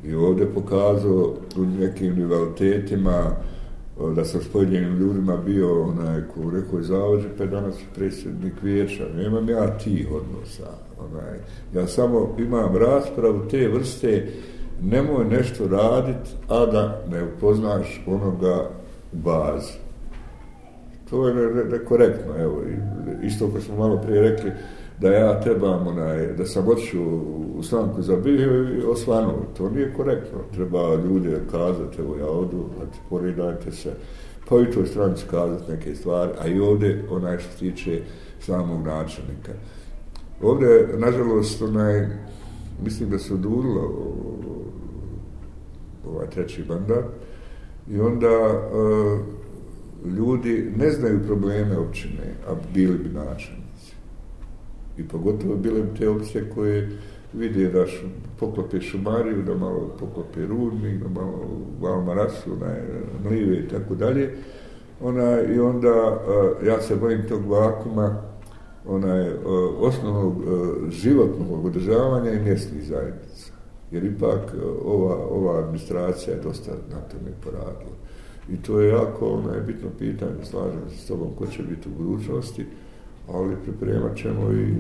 i 0.04 0.16
ovdje 0.16 0.54
pokazao 0.54 1.36
u 1.58 1.66
nekim 1.66 2.16
rivalitetima 2.16 3.36
da 4.16 4.26
sam 4.26 4.42
s 4.42 4.48
pojedinim 4.48 4.98
ljudima 4.98 5.38
bio 5.38 5.84
onaj 5.84 6.22
ko 6.34 6.52
rekao 6.52 6.78
je 6.78 6.84
zavođe, 6.84 7.28
pa 7.38 7.46
danas 7.46 7.76
predsjednik 7.96 8.54
vijeća. 8.62 9.04
Nemam 9.16 9.50
ja 9.50 9.78
tih 9.78 10.08
odnosa. 10.12 10.70
Onaj. 11.00 11.40
Ja 11.74 11.88
samo 11.88 12.36
imam 12.40 12.76
raspravu 12.76 13.48
te 13.52 13.68
vrste, 13.68 14.28
nemoj 14.82 15.26
nešto 15.26 15.68
raditi, 15.68 16.30
a 16.50 16.66
da 16.66 17.04
ne 17.12 17.24
upoznaš 17.24 18.04
onoga 18.08 18.70
u 19.14 19.18
bazi. 19.18 19.74
To 21.10 21.28
je 21.28 21.66
nekorektno, 21.66 22.38
evo, 22.40 22.62
isto 23.24 23.48
ko 23.48 23.62
smo 23.62 23.76
malo 23.76 23.98
prije 23.98 24.22
rekli, 24.22 24.52
da 25.00 25.14
ja 25.14 25.42
trebam, 25.42 25.88
onaj, 25.88 26.28
da 26.28 26.46
sam 26.46 26.68
otišao 26.68 27.04
u 27.56 27.64
stranku 27.64 28.02
za 28.02 28.16
bio 28.16 28.74
i 28.74 28.82
osvanuo. 28.82 29.46
To 29.58 29.70
nije 29.70 29.94
korektno. 29.94 30.40
Treba 30.54 30.96
ljude 30.96 31.40
kazati, 31.52 32.02
evo 32.02 32.16
ja 32.18 32.28
odu, 32.28 32.66
znači, 32.78 33.00
poredajte 33.10 33.72
se, 33.72 33.94
pa 34.50 34.60
i 34.60 34.72
toj 34.72 34.86
stranci 34.86 35.26
kazati 35.32 35.72
neke 35.72 35.96
stvari, 35.96 36.32
a 36.42 36.48
i 36.48 36.60
ovdje 36.60 37.06
onaj 37.10 37.38
što 37.38 37.60
tiče 37.60 38.02
samog 38.40 38.86
načelnika. 38.86 39.52
Ovdje, 40.42 40.90
nažalost, 40.98 41.62
onaj, 41.62 42.08
mislim 42.84 43.10
da 43.10 43.20
se 43.20 43.34
odurilo 43.34 44.14
ovaj 46.08 46.30
treći 46.30 46.64
mandat 46.70 47.06
i 47.92 48.00
onda 48.00 48.30
uh, 48.40 49.20
ljudi 50.18 50.72
ne 50.78 50.92
znaju 50.92 51.20
probleme 51.28 51.78
općine, 51.78 52.36
a 52.48 52.54
bili 52.74 52.98
bi 52.98 53.10
načelnici. 53.10 53.63
I 54.98 55.08
pogotovo 55.08 55.56
bile 55.56 55.82
bi 55.82 56.00
te 56.00 56.10
opcije 56.10 56.50
koje 56.56 56.90
vide 57.34 57.70
da 57.70 57.88
šu, 57.88 58.06
poklope 58.40 58.82
šumariju, 58.82 59.44
da 59.44 59.56
malo 59.56 59.96
poklope 60.00 60.46
rudnik, 60.46 61.04
da 61.04 61.10
malo 61.10 61.48
Valmarasu, 61.82 62.50
na 62.60 62.76
mlive 63.30 63.58
i 63.58 63.68
tako 63.68 63.96
dalje. 63.96 64.36
Ona, 65.02 65.42
I 65.42 65.60
onda 65.60 65.90
uh, 65.92 66.68
ja 66.68 66.82
se 66.82 66.96
bojim 66.96 67.28
tog 67.28 67.46
vakuma, 67.46 68.22
onaj, 68.88 69.30
uh, 69.30 69.38
osnovnog 69.80 70.38
uh, 70.38 70.90
životnog 70.90 71.66
održavanja 71.66 72.32
i 72.32 72.44
mjesnih 72.44 72.84
zajednica. 72.84 73.52
Jer 73.92 74.04
ipak 74.04 74.54
uh, 74.56 74.62
ova, 74.86 75.16
ova 75.16 75.60
administracija 75.60 76.36
je 76.36 76.42
dosta 76.42 76.72
na 76.72 77.02
tome 77.02 77.32
poradila. 77.44 77.96
I 78.50 78.58
to 78.58 78.80
je 78.80 78.90
jako 78.90 79.26
onaj, 79.28 79.62
bitno 79.62 79.90
pitanje, 80.00 80.46
slažem 80.46 80.90
se 80.90 80.98
s 80.98 81.08
tobom, 81.08 81.28
ko 81.38 81.48
će 81.48 81.64
biti 81.64 81.90
u 81.90 82.04
budućnosti, 82.04 82.66
ali 83.34 83.56
pripremat 83.64 84.18
ćemo 84.18 84.52
i 84.52 84.76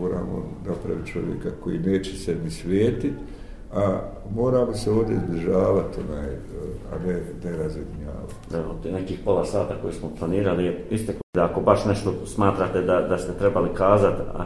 moramo 0.00 0.44
napraviti 0.66 1.12
čovjeka 1.12 1.50
koji 1.60 1.78
neće 1.78 2.16
se 2.18 2.36
ni 2.44 2.50
svijetiti, 2.50 3.12
a 3.74 3.98
moramo 4.34 4.72
se 4.72 4.90
ovdje 4.90 5.16
izbližavati, 5.16 6.00
onaj, 6.08 6.26
a 6.92 7.06
ne, 7.06 7.20
ne 7.44 7.56
razrednjavati. 7.56 8.34
Da, 8.50 8.64
te 8.82 8.92
nekih 8.92 9.18
pola 9.24 9.44
sata 9.44 9.74
koje 9.82 9.92
smo 9.92 10.10
planirali 10.18 10.64
je 10.64 10.86
isteklo. 10.90 11.20
Da 11.34 11.44
ako 11.44 11.60
baš 11.60 11.84
nešto 11.84 12.26
smatrate 12.26 12.82
da, 12.82 13.00
da 13.00 13.18
ste 13.18 13.32
trebali 13.32 13.68
kazati, 13.74 14.22
a, 14.34 14.44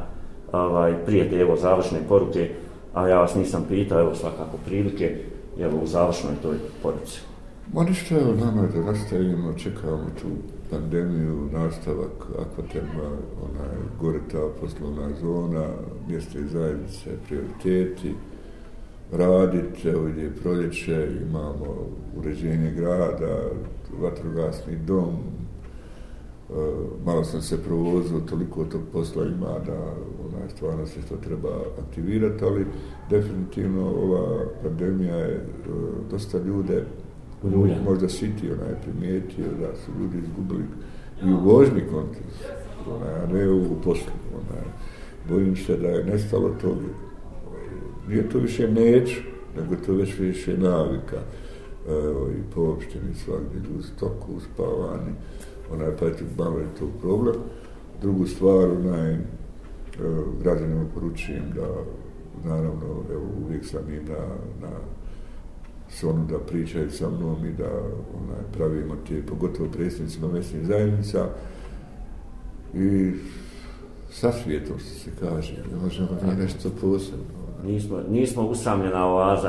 ovaj, 0.53 1.05
prije 1.07 1.31
te 1.31 1.37
evo 1.37 1.57
završne 1.57 1.99
poruke, 2.09 2.51
a 2.95 3.09
ja 3.09 3.21
vas 3.21 3.35
nisam 3.35 3.65
pitao, 3.69 4.01
evo 4.01 4.15
svakako 4.15 4.57
prilike, 4.67 5.17
evo 5.61 5.79
u 5.83 5.87
završnoj 5.87 6.33
toj 6.43 6.57
poruci. 6.83 7.21
Ma 7.73 7.85
ništa, 7.85 8.15
evo 8.15 8.35
nama 8.45 8.67
da 8.67 8.93
nastavimo, 8.93 9.53
čekamo 9.53 10.07
tu 10.21 10.29
pandemiju, 10.71 11.49
nastavak 11.53 12.27
akvaterma, 12.39 13.09
onaj, 13.43 13.77
gore 14.01 14.19
ta 14.33 14.49
poslovna 14.61 15.09
zona, 15.21 15.65
mjeste 16.09 16.39
i 16.39 16.49
zajednice, 16.49 17.11
prioriteti, 17.27 18.15
raditi, 19.13 19.89
evo 19.89 20.09
gdje 20.13 20.23
je 20.23 20.37
proljeće, 20.37 21.09
imamo 21.29 21.77
uređenje 22.17 22.71
grada, 22.71 23.51
vatrogasni 24.03 24.77
dom, 24.77 25.15
e, 25.15 26.55
malo 27.05 27.25
sam 27.25 27.43
se 27.43 27.63
provozio, 27.63 28.21
toliko 28.21 28.65
tog 28.65 28.81
posla 28.93 29.25
ima 29.25 29.59
da 29.67 29.95
onaj, 30.29 30.49
stvarno 30.49 30.87
se 30.87 31.01
to 31.09 31.17
treba 31.17 31.61
aktivirati, 31.87 32.45
ali 32.45 32.67
definitivno 33.11 33.91
ova 33.91 34.45
pandemija 34.63 35.17
je 35.17 35.35
e, 35.35 35.41
dosta 36.11 36.39
ljude 36.39 36.85
Rulja. 37.43 37.77
možda 37.85 38.09
ona 38.09 38.53
onaj 38.53 38.75
primijetio 38.83 39.47
da 39.61 39.77
su 39.77 39.91
ljudi 40.01 40.19
izgubili 40.19 40.65
i 41.25 41.33
u 41.33 41.41
vožni 41.41 41.83
kontekst, 41.93 42.45
onaj, 42.87 43.15
a 43.15 43.27
ne 43.27 43.51
u 43.51 43.81
poslu. 43.85 44.13
Onaj. 44.35 44.65
Bojim 45.29 45.57
se 45.57 45.77
da 45.77 45.89
je 45.89 46.05
nestalo 46.05 46.51
to. 46.61 46.77
Nije 48.09 48.29
to 48.29 48.39
više 48.39 48.71
neću, 48.71 49.21
nego 49.57 49.77
to 49.87 49.93
već 49.93 50.19
više 50.19 50.59
navika. 50.59 51.21
Evo, 51.89 52.29
i 52.31 52.55
po 52.55 52.61
opštini 52.61 53.15
svakdje 53.15 53.61
u 53.79 53.83
stoku 53.83 54.33
uspavani. 54.37 55.13
Onaj, 55.73 55.97
pa 56.01 56.07
eto, 56.07 56.25
malo 56.39 56.59
je 56.59 56.75
to 56.79 56.89
problem. 57.01 57.37
Drugu 58.01 58.27
stvar, 58.27 58.71
onaj, 58.71 59.13
e, 59.13 59.19
građanima 60.43 60.85
poručujem 60.95 61.45
da, 61.55 61.69
naravno, 62.49 63.03
evo, 63.13 63.27
uvijek 63.45 63.65
sam 63.65 63.91
im 63.91 64.05
na, 64.05 64.25
na 64.69 64.71
s 65.89 66.05
onom 66.05 66.27
da 66.27 66.39
pričaju 66.39 66.91
sa 66.91 67.11
mnom 67.11 67.45
i 67.47 67.53
da 67.53 67.71
onaj, 68.23 68.43
pravimo 68.57 68.95
te, 69.09 69.27
pogotovo 69.27 69.69
predsjednicima 69.69 70.29
mesnih 70.29 70.67
zajednica 70.67 71.27
i 72.75 73.13
sa 74.11 74.33
svijetom, 74.33 74.79
što 74.79 74.89
se 74.89 75.11
kaže, 75.21 75.53
ne 75.73 75.83
možemo 75.85 76.09
da 76.23 76.43
nešto 76.43 76.69
posebno. 76.81 77.25
Nismo, 77.65 78.01
nismo 78.11 78.43
usamljena 78.43 79.15
oaza. 79.15 79.49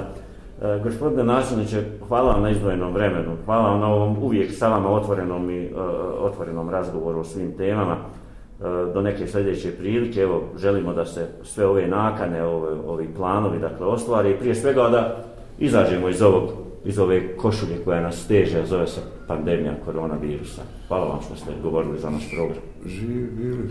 E, 0.61 0.79
gospodine 0.83 1.23
načelniče, 1.23 1.83
hvala 2.07 2.33
vam 2.33 2.41
na 2.41 2.49
izdvojenom 2.49 2.93
vremenu, 2.93 3.35
hvala 3.45 3.69
vam 3.69 3.79
na 3.79 3.87
ovom 3.87 4.23
uvijek 4.23 4.51
sa 4.53 4.67
vama 4.67 4.89
otvorenom 4.89 5.49
i 5.49 5.65
e, 5.65 5.71
otvorenom 6.19 6.69
razgovoru 6.69 7.19
o 7.19 7.23
svim 7.23 7.57
temama. 7.57 7.95
E, 7.95 8.93
do 8.93 9.01
neke 9.01 9.27
sljedeće 9.27 9.71
prilike, 9.77 10.19
evo, 10.19 10.43
želimo 10.57 10.93
da 10.93 11.05
se 11.05 11.27
sve 11.43 11.65
ove 11.65 11.87
nakane, 11.87 12.43
ove, 12.43 12.71
ovi 12.87 13.09
planovi, 13.15 13.59
dakle, 13.59 13.85
ostvari 13.85 14.37
prije 14.39 14.55
svega 14.55 14.89
da 14.89 15.23
izađemo 15.59 16.09
iz 16.09 16.21
ovog 16.21 16.69
iz 16.85 16.99
ove 16.99 17.37
košulje 17.37 17.83
koja 17.85 18.01
nas 18.01 18.23
steže, 18.23 18.65
zove 18.65 18.87
se 18.87 19.01
pandemija 19.27 19.75
koronavirusa. 19.85 20.61
Hvala 20.87 21.05
vam 21.05 21.21
što 21.21 21.35
ste 21.35 21.51
govorili 21.63 21.99
za 21.99 22.09
naš 22.09 22.29
program. 22.31 22.61
Živi 22.85 23.27
bili. 23.37 23.69